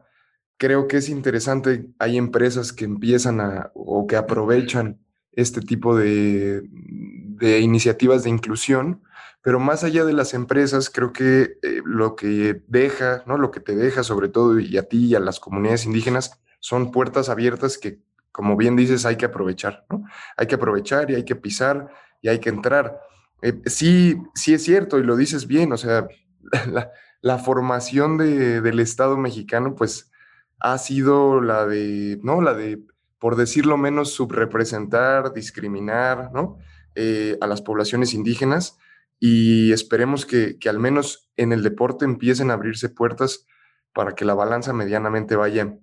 creo 0.58 0.88
que 0.88 0.98
es 0.98 1.10
interesante, 1.10 1.88
hay 2.00 2.18
empresas 2.18 2.74
que 2.74 2.86
empiezan 2.86 3.40
a 3.40 3.72
o 3.74 4.08
que 4.08 4.16
aprovechan 4.16 5.00
este 5.34 5.62
tipo 5.62 5.96
de, 5.96 6.64
de 6.64 7.60
iniciativas 7.60 8.24
de 8.24 8.32
inclusión, 8.32 9.04
pero 9.42 9.60
más 9.60 9.84
allá 9.84 10.04
de 10.04 10.14
las 10.14 10.34
empresas, 10.34 10.90
creo 10.90 11.14
que 11.14 11.58
eh, 11.62 11.82
lo 11.86 12.16
que 12.16 12.64
deja, 12.68 13.24
¿no? 13.28 13.38
Lo 13.38 13.52
que 13.52 13.60
te 13.60 13.76
deja 13.76 14.04
sobre 14.04 14.30
todo 14.30 14.60
y 14.60 14.78
a 14.78 14.84
ti 14.84 15.06
y 15.06 15.16
a 15.16 15.20
las 15.20 15.40
comunidades 15.40 15.86
indígenas 15.86 16.42
son 16.60 16.92
puertas 16.92 17.30
abiertas 17.30 17.78
que, 17.78 18.00
como 18.32 18.58
bien 18.58 18.76
dices, 18.76 19.06
hay 19.06 19.16
que 19.16 19.26
aprovechar, 19.26 19.86
¿no? 19.90 20.04
Hay 20.36 20.48
que 20.48 20.56
aprovechar 20.56 21.12
y 21.12 21.16
hay 21.16 21.24
que 21.24 21.36
pisar 21.36 21.88
y 22.22 22.30
hay 22.30 22.40
que 22.40 22.50
entrar. 22.50 23.00
Eh, 23.44 23.62
sí, 23.68 24.18
sí 24.34 24.56
es 24.56 24.64
cierto 24.64 24.98
y 24.98 25.04
lo 25.04 25.16
dices 25.16 25.46
bien, 25.46 25.72
o 25.72 25.78
sea, 25.78 26.08
la, 26.72 26.92
la 27.22 27.38
formación 27.38 28.18
de, 28.18 28.62
del 28.62 28.80
Estado 28.80 29.18
mexicano, 29.18 29.76
pues, 29.76 30.12
ha 30.60 30.78
sido 30.78 31.42
la 31.42 31.66
de, 31.66 32.20
¿no? 32.24 32.42
La 32.42 32.54
de, 32.54 32.84
por 33.20 33.36
decirlo 33.36 33.78
menos, 33.78 34.14
subrepresentar, 34.14 35.34
discriminar, 35.34 36.32
¿no? 36.34 36.58
Eh, 36.96 37.38
a 37.42 37.48
las 37.48 37.62
poblaciones 37.62 38.14
indígenas 38.14 38.78
y 39.20 39.72
esperemos 39.72 40.26
que, 40.26 40.58
que, 40.60 40.70
al 40.70 40.80
menos 40.80 41.30
en 41.36 41.52
el 41.54 41.64
deporte 41.64 42.06
empiecen 42.06 42.50
a 42.50 42.56
abrirse 42.56 42.90
puertas 42.90 43.46
para 43.94 44.14
que 44.14 44.26
la 44.26 44.34
balanza 44.34 44.74
medianamente 44.74 45.36
vaya, 45.36 45.78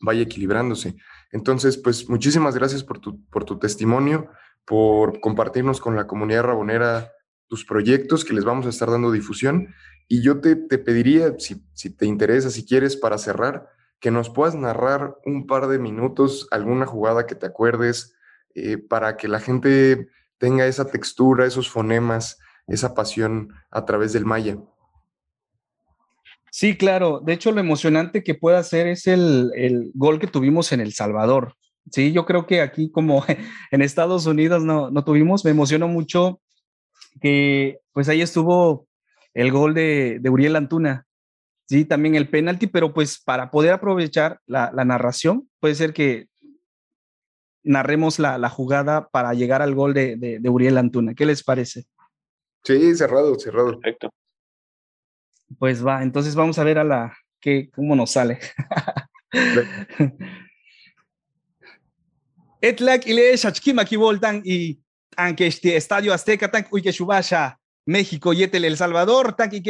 vaya 0.00 0.22
equilibrándose. 0.22 0.96
Entonces, 1.32 1.76
pues 1.76 2.08
muchísimas 2.08 2.54
gracias 2.54 2.84
por 2.84 2.98
tu, 2.98 3.24
por 3.28 3.44
tu 3.44 3.58
testimonio, 3.58 4.28
por 4.64 5.20
compartirnos 5.20 5.80
con 5.80 5.96
la 5.96 6.06
comunidad 6.06 6.44
rabonera 6.44 7.12
tus 7.48 7.64
proyectos 7.64 8.24
que 8.24 8.34
les 8.34 8.44
vamos 8.44 8.66
a 8.66 8.70
estar 8.70 8.90
dando 8.90 9.10
difusión. 9.12 9.74
Y 10.08 10.22
yo 10.22 10.40
te, 10.40 10.56
te 10.56 10.78
pediría, 10.78 11.34
si, 11.38 11.64
si 11.72 11.90
te 11.90 12.06
interesa, 12.06 12.50
si 12.50 12.64
quieres, 12.64 12.96
para 12.96 13.18
cerrar, 13.18 13.68
que 14.00 14.10
nos 14.10 14.30
puedas 14.30 14.54
narrar 14.54 15.16
un 15.24 15.46
par 15.46 15.68
de 15.68 15.78
minutos, 15.78 16.48
alguna 16.50 16.86
jugada 16.86 17.26
que 17.26 17.34
te 17.34 17.46
acuerdes, 17.46 18.14
eh, 18.54 18.78
para 18.78 19.16
que 19.16 19.28
la 19.28 19.40
gente 19.40 20.08
tenga 20.38 20.66
esa 20.66 20.90
textura, 20.90 21.46
esos 21.46 21.70
fonemas, 21.70 22.38
esa 22.66 22.94
pasión 22.94 23.52
a 23.70 23.84
través 23.84 24.12
del 24.12 24.24
maya. 24.24 24.56
Sí, 26.50 26.76
claro. 26.76 27.20
De 27.20 27.34
hecho, 27.34 27.52
lo 27.52 27.60
emocionante 27.60 28.24
que 28.24 28.34
puede 28.34 28.56
hacer 28.56 28.86
es 28.88 29.06
el, 29.06 29.52
el, 29.54 29.90
gol 29.94 30.18
que 30.18 30.26
tuvimos 30.26 30.72
en 30.72 30.80
El 30.80 30.92
Salvador. 30.92 31.54
Sí, 31.90 32.12
yo 32.12 32.26
creo 32.26 32.46
que 32.46 32.60
aquí 32.60 32.90
como 32.90 33.24
en 33.70 33.82
Estados 33.82 34.26
Unidos 34.26 34.64
no, 34.64 34.90
no 34.90 35.04
tuvimos, 35.04 35.44
me 35.44 35.50
emocionó 35.52 35.88
mucho 35.88 36.40
que 37.20 37.78
pues 37.92 38.08
ahí 38.08 38.22
estuvo 38.22 38.88
el 39.34 39.52
gol 39.52 39.74
de, 39.74 40.18
de 40.20 40.30
Uriel 40.30 40.56
Antuna. 40.56 41.06
Sí, 41.70 41.84
también 41.84 42.16
el 42.16 42.28
penalti, 42.28 42.66
pero 42.66 42.92
pues 42.92 43.22
para 43.22 43.48
poder 43.52 43.72
aprovechar 43.72 44.40
la, 44.44 44.72
la 44.74 44.84
narración, 44.84 45.48
puede 45.60 45.76
ser 45.76 45.92
que 45.92 46.26
narremos 47.62 48.18
la, 48.18 48.38
la, 48.38 48.50
jugada 48.50 49.08
para 49.08 49.34
llegar 49.34 49.62
al 49.62 49.76
gol 49.76 49.94
de, 49.94 50.16
de, 50.16 50.40
de, 50.40 50.48
Uriel 50.48 50.78
Antuna. 50.78 51.14
¿Qué 51.14 51.24
les 51.24 51.44
parece? 51.44 51.84
Sí, 52.64 52.96
cerrado, 52.96 53.38
cerrado. 53.38 53.78
Perfecto. 53.78 54.10
Pues 55.60 55.86
va, 55.86 56.02
entonces 56.02 56.34
vamos 56.34 56.58
a 56.58 56.64
ver 56.64 56.80
a 56.80 56.82
la 56.82 57.16
que 57.38 57.70
cómo 57.70 57.94
nos 57.94 58.10
sale. 58.10 58.40
Etlak 62.60 63.06
ile 63.06 63.36
shachkima 63.36 63.84
kivoltan 63.84 64.42
y 64.44 64.80
aunque 65.16 65.46
este 65.46 65.76
Estadio 65.76 66.12
Azteca 66.12 66.50
tan 66.50 66.66
uy 66.72 66.82
que 66.82 66.90
shubasha 66.90 67.60
México 67.86 68.32
yetel 68.32 68.64
El 68.64 68.76
Salvador 68.76 69.34
tan 69.34 69.54
y 69.54 69.62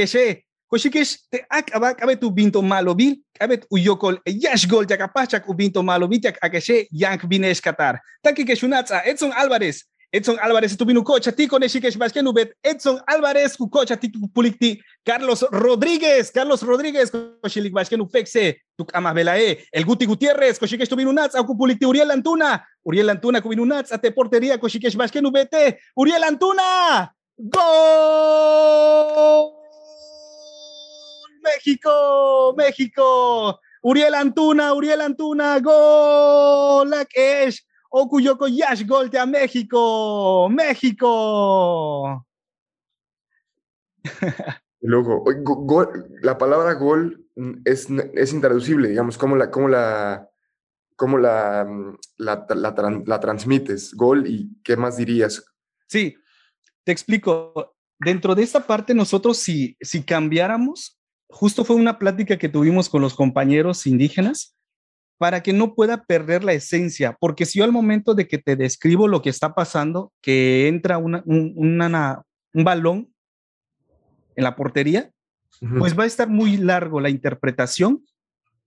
koshikesh 0.70 1.18
te 1.30 1.44
ak 1.50 1.74
abak 1.74 2.02
abet 2.02 2.20
tu 2.20 2.30
binto 2.30 2.62
malo 2.62 2.94
bil 2.94 3.18
abet 3.40 3.66
uyokol 3.70 4.18
yash 4.26 4.66
gol 4.70 4.86
ya 4.88 4.96
kapachak 4.96 5.48
u 5.48 5.54
binto 5.54 5.82
malo 5.82 6.06
bitak 6.06 6.38
akeshe 6.40 6.86
yank 6.92 7.26
bines 7.26 7.60
Qatar 7.60 7.98
tan 8.22 8.34
que 8.34 8.56
shunatza 8.56 9.02
Edson 9.04 9.32
Álvarez. 9.32 9.84
Edson 10.12 10.38
Álvarez 10.42 10.76
tu 10.76 10.84
binu 10.84 11.04
cocha 11.04 11.32
ti 11.32 11.46
con 11.46 11.62
shikesh 11.62 11.96
basken 11.96 12.26
ubet 12.26 12.52
Edson 12.62 12.98
Álvarez 13.06 13.56
cocha 13.56 13.96
ti 13.96 14.08
tu 14.10 14.28
pulikti. 14.32 14.80
Carlos 15.04 15.46
Rodríguez 15.50 16.30
Carlos 16.30 16.62
Rodríguez 16.62 17.10
koshilik 17.42 17.72
basken 17.72 18.00
upexe 18.00 18.60
tu 18.76 18.86
amas 18.92 19.14
belae 19.14 19.58
el 19.72 19.84
Guti 19.84 20.06
Gutiérrez 20.06 20.58
koshikesh 20.58 20.88
tu 20.88 20.96
binu 20.96 21.12
nats 21.12 21.36
pulikti. 21.58 21.86
Uriel 21.86 22.10
Antuna 22.10 22.64
Uriel 22.84 23.10
Antuna 23.10 23.40
ku 23.40 23.48
binu 23.48 23.66
nats 23.66 23.92
ate 23.92 24.10
portería 24.10 24.58
koshikesh 24.58 24.96
basken 24.96 25.26
ubete 25.26 25.78
Uriel 25.96 26.24
Antuna 26.24 27.10
gol 27.38 28.40
México, 31.42 32.54
México. 32.56 33.60
Uriel 33.82 34.14
Antuna, 34.14 34.72
Uriel 34.74 35.00
Antuna, 35.00 35.58
gol. 35.60 36.88
Lakesh, 36.90 37.64
Okuyoko 37.90 38.46
Yash, 38.46 38.84
gol 38.86 39.10
a 39.16 39.26
México, 39.26 40.48
México. 40.50 42.26
Go- 44.82 45.24
gol- 45.66 46.06
la 46.22 46.38
palabra 46.38 46.74
gol 46.74 47.26
es, 47.64 47.88
es 48.14 48.32
intraducible, 48.32 48.88
digamos, 48.88 49.18
¿cómo 49.18 49.36
la, 49.36 49.50
cómo 49.50 49.68
la, 49.68 50.28
cómo 50.96 51.18
la, 51.18 51.66
la, 52.16 52.46
la 52.54 52.74
tran- 52.74 53.04
la 53.06 53.20
transmites? 53.20 53.94
Gol 53.94 54.26
y 54.26 54.50
¿qué 54.62 54.76
más 54.76 54.96
dirías? 54.96 55.44
Sí, 55.86 56.16
te 56.84 56.92
explico. 56.92 57.74
Dentro 57.98 58.34
de 58.34 58.42
esta 58.42 58.66
parte, 58.66 58.94
nosotros 58.94 59.36
si, 59.36 59.76
si 59.80 60.02
cambiáramos, 60.02 60.98
justo 61.30 61.64
fue 61.64 61.76
una 61.76 61.98
plática 61.98 62.36
que 62.38 62.48
tuvimos 62.48 62.88
con 62.88 63.02
los 63.02 63.14
compañeros 63.14 63.86
indígenas 63.86 64.56
para 65.18 65.42
que 65.42 65.52
no 65.52 65.74
pueda 65.74 66.04
perder 66.04 66.44
la 66.44 66.54
esencia, 66.54 67.16
porque 67.20 67.44
si 67.46 67.58
yo 67.58 67.64
al 67.64 67.72
momento 67.72 68.14
de 68.14 68.26
que 68.26 68.38
te 68.38 68.56
describo 68.56 69.06
lo 69.06 69.20
que 69.22 69.28
está 69.30 69.54
pasando, 69.54 70.12
que 70.22 70.66
entra 70.66 70.98
una- 70.98 71.22
un, 71.26 71.52
una- 71.56 72.22
un 72.54 72.64
balón 72.64 73.12
en 74.36 74.44
la 74.44 74.56
portería, 74.56 75.10
pues 75.78 75.98
va 75.98 76.04
a 76.04 76.06
estar 76.06 76.28
muy 76.28 76.56
largo 76.56 77.00
la 77.00 77.10
interpretación 77.10 78.02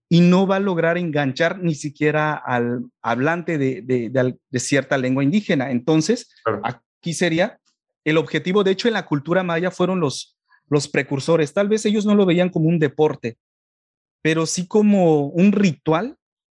y 0.08 0.20
no 0.20 0.46
va 0.46 0.56
a 0.56 0.60
lograr 0.60 0.96
enganchar 0.96 1.58
ni 1.60 1.74
siquiera 1.74 2.34
al 2.34 2.84
hablante 3.02 3.58
de, 3.58 3.82
de- 3.82 4.10
de 4.10 4.20
al- 4.20 4.38
de 4.48 4.60
cierta 4.60 4.96
lengua 4.96 5.24
indígena. 5.24 5.72
Entonces, 5.72 6.32
Claro. 6.44 6.60
aquí 6.62 7.12
sería 7.14 7.58
el 8.04 8.16
objetivo. 8.16 8.62
De 8.62 8.70
hecho, 8.70 8.86
en 8.86 8.94
la 8.94 9.06
cultura 9.06 9.42
maya 9.42 9.72
fueron 9.72 9.98
los, 9.98 10.33
los 10.68 10.88
precursores. 10.88 11.52
Tal 11.52 11.68
vez 11.68 11.84
ellos 11.86 12.06
no 12.06 12.14
lo 12.14 12.26
veían 12.26 12.50
como 12.50 12.68
un 12.68 12.78
deporte, 12.78 13.38
pero 14.22 14.46
sí 14.46 14.66
como 14.66 15.26
un 15.26 15.52
ritual 15.52 16.16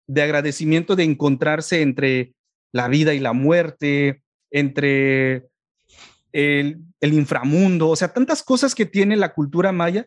de 0.07 0.23
agradecimiento 0.23 0.97
de 0.97 1.05
encontrarse 1.05 1.83
entre 1.83 2.35
la 2.73 2.89
vida 2.89 3.15
y 3.15 3.21
la 3.21 3.33
muerte, 3.33 4.23
entre 4.51 5.47
el, 6.33 6.85
inframundo, 7.01 7.89
o 7.89 7.97
sea, 7.97 8.13
tantas 8.13 8.43
cosas 8.43 8.75
que 8.75 8.87
tiene 8.87 9.17
la 9.17 9.33
cultura 9.33 9.73
maya 9.73 10.07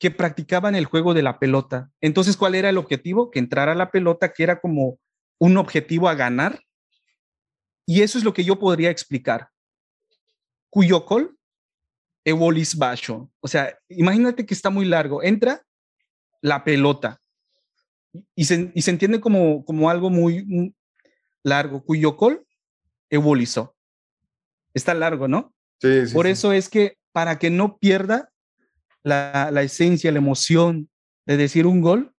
que 0.00 0.10
practicaban 0.10 0.74
el 0.74 0.84
juego 0.84 1.14
de 1.14 1.22
la 1.22 1.38
pelota. 1.38 1.90
Entonces, 2.00 2.36
¿cuál 2.36 2.54
era 2.54 2.68
el 2.68 2.78
objetivo? 2.78 3.30
Que 3.30 3.38
entrara 3.38 3.74
la 3.74 3.90
pelota, 3.90 4.32
que 4.32 4.42
era 4.42 4.60
como 4.60 4.98
un 5.38 5.56
objetivo 5.56 6.08
a 6.08 6.14
ganar. 6.14 6.60
Y 7.86 8.02
eso 8.02 8.18
es 8.18 8.24
lo 8.24 8.32
que 8.32 8.44
yo 8.44 8.58
podría 8.58 8.90
explicar. 8.90 9.48
Cuyocol, 10.70 11.37
Ewolis 12.28 12.76
Basho. 12.76 13.30
O 13.40 13.48
sea, 13.48 13.78
imagínate 13.88 14.44
que 14.44 14.54
está 14.54 14.70
muy 14.70 14.84
largo. 14.84 15.22
Entra 15.22 15.62
la 16.42 16.62
pelota 16.62 17.20
y 18.34 18.44
se, 18.44 18.70
y 18.74 18.82
se 18.82 18.90
entiende 18.90 19.20
como, 19.20 19.64
como 19.64 19.88
algo 19.88 20.10
muy 20.10 20.74
largo. 21.42 21.82
Cuyocol, 21.82 22.46
Ebolizó. 23.10 23.74
Está 24.74 24.94
largo, 24.94 25.28
¿no? 25.28 25.54
Sí, 25.80 26.06
sí, 26.06 26.14
Por 26.14 26.26
sí. 26.26 26.32
eso 26.32 26.52
es 26.52 26.68
que 26.68 26.98
para 27.12 27.38
que 27.38 27.50
no 27.50 27.78
pierda 27.78 28.30
la, 29.02 29.50
la 29.50 29.62
esencia, 29.62 30.12
la 30.12 30.18
emoción 30.18 30.90
de 31.26 31.36
decir 31.36 31.66
un 31.66 31.80
gol, 31.80 32.14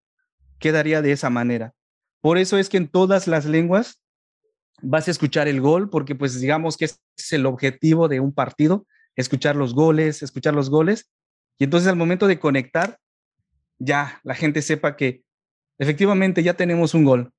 quedaría 0.59 1.01
de 1.01 1.11
esa 1.11 1.29
manera. 1.29 1.73
Por 2.21 2.37
eso 2.37 2.57
es 2.57 2.67
que 2.69 2.77
en 2.77 2.87
todas 2.87 3.27
las 3.27 3.45
lenguas 3.45 4.01
vas 4.81 5.07
a 5.07 5.11
escuchar 5.11 5.47
el 5.47 5.61
gol, 5.61 5.89
porque 5.89 6.15
pues 6.15 6.39
digamos 6.39 6.77
que 6.77 6.85
es 6.85 6.99
el 7.31 7.45
objetivo 7.45 8.07
de 8.07 8.19
un 8.19 8.33
partido, 8.33 8.87
escuchar 9.19 9.55
los 9.55 9.73
goles, 9.73 10.23
escuchar 10.23 10.53
los 10.53 10.69
goles, 10.69 11.09
y 11.57 11.65
entonces 11.65 11.89
al 11.89 11.97
momento 11.97 12.27
de 12.27 12.39
conectar, 12.39 12.97
ya 13.77 14.21
la 14.23 14.33
gente 14.33 14.61
sepa 14.61 14.95
que 14.95 15.23
efectivamente 15.77 16.41
ya 16.41 16.53
tenemos 16.53 16.93
un 16.93 17.03
gol. 17.03 17.31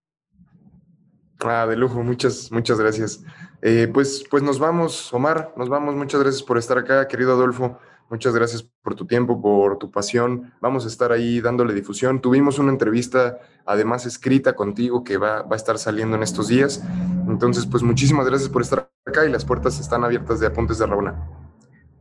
Ah, 1.41 1.67
de 1.67 1.77
lujo, 1.77 2.03
muchas, 2.03 2.53
muchas 2.53 2.79
gracias. 2.79 3.25
Eh, 3.63 3.89
pues, 3.93 4.25
pues 4.31 4.43
nos 4.43 4.59
vamos, 4.59 5.13
Omar, 5.13 5.55
nos 5.57 5.71
vamos. 5.71 5.95
Muchas 5.95 6.21
gracias 6.21 6.43
por 6.43 6.59
estar 6.59 6.77
acá, 6.77 7.09
querido 7.09 7.33
Adolfo. 7.33 7.79
Muchas 8.11 8.35
gracias 8.35 8.63
por 8.83 8.95
tu 8.95 9.07
tiempo, 9.07 9.41
por 9.41 9.79
tu 9.79 9.91
pasión. 9.91 10.53
Vamos 10.61 10.85
a 10.85 10.89
estar 10.89 11.13
ahí 11.13 11.41
dándole 11.41 11.73
difusión. 11.73 12.21
Tuvimos 12.21 12.59
una 12.59 12.73
entrevista, 12.73 13.39
además 13.65 14.05
escrita 14.05 14.55
contigo, 14.55 15.03
que 15.03 15.17
va, 15.17 15.43
va 15.43 15.55
a 15.55 15.57
estar 15.57 15.79
saliendo 15.79 16.17
en 16.17 16.23
estos 16.23 16.49
días. 16.49 16.83
Entonces, 17.27 17.65
pues 17.65 17.83
muchísimas 17.83 18.27
gracias 18.27 18.51
por 18.51 18.61
estar 18.61 18.91
acá 19.07 19.25
y 19.25 19.31
las 19.31 19.47
puertas 19.47 19.81
están 19.81 20.05
abiertas 20.05 20.41
de 20.41 20.47
Apuntes 20.47 20.79
de 20.79 20.87
Rabona. 20.87 21.50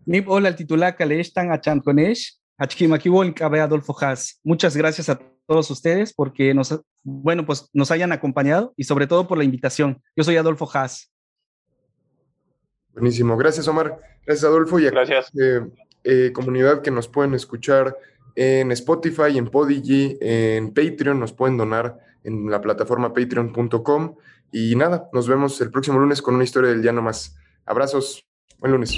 Nip 0.09 0.27
hola 0.27 0.49
el 0.49 0.55
titular 0.55 0.95
Kaleshtan 0.95 1.51
Achan 1.51 1.81
Konesh, 1.81 2.39
Achkimakiwol 2.57 3.31
Kabe 3.35 3.61
Adolfo 3.61 3.95
Haas. 4.01 4.39
Muchas 4.43 4.75
gracias 4.75 5.07
a 5.07 5.19
todos 5.45 5.69
ustedes 5.69 6.15
porque 6.15 6.51
nos, 6.55 6.81
bueno, 7.03 7.45
pues 7.45 7.69
nos 7.73 7.91
hayan 7.91 8.11
acompañado 8.11 8.73
y 8.75 8.85
sobre 8.85 9.05
todo 9.05 9.27
por 9.27 9.37
la 9.37 9.43
invitación. 9.43 10.01
Yo 10.15 10.23
soy 10.23 10.37
Adolfo 10.37 10.67
Haas. 10.73 11.11
Buenísimo. 12.91 13.37
Gracias, 13.37 13.67
Omar. 13.67 13.99
Gracias, 14.25 14.45
Adolfo. 14.45 14.79
Y 14.79 14.87
a 14.87 14.89
Gracias. 14.89 15.29
eh, 15.39 15.61
eh, 16.03 16.31
comunidad 16.33 16.81
que 16.81 16.89
nos 16.89 17.07
pueden 17.07 17.35
escuchar 17.35 17.95
en 18.33 18.71
Spotify, 18.71 19.37
en 19.37 19.45
Podigy, 19.51 20.17
en 20.21 20.73
Patreon, 20.73 21.19
nos 21.19 21.33
pueden 21.33 21.55
donar 21.55 21.99
en 22.23 22.49
la 22.49 22.59
plataforma 22.61 23.13
patreon.com. 23.13 24.15
Y 24.51 24.75
nada, 24.75 25.07
nos 25.13 25.27
vemos 25.27 25.61
el 25.61 25.69
próximo 25.69 25.99
lunes 25.99 26.23
con 26.23 26.33
una 26.33 26.45
historia 26.45 26.71
del 26.71 26.81
llano 26.81 27.03
más. 27.03 27.37
Abrazos. 27.63 28.25
Buen 28.57 28.71
lunes. 28.71 28.97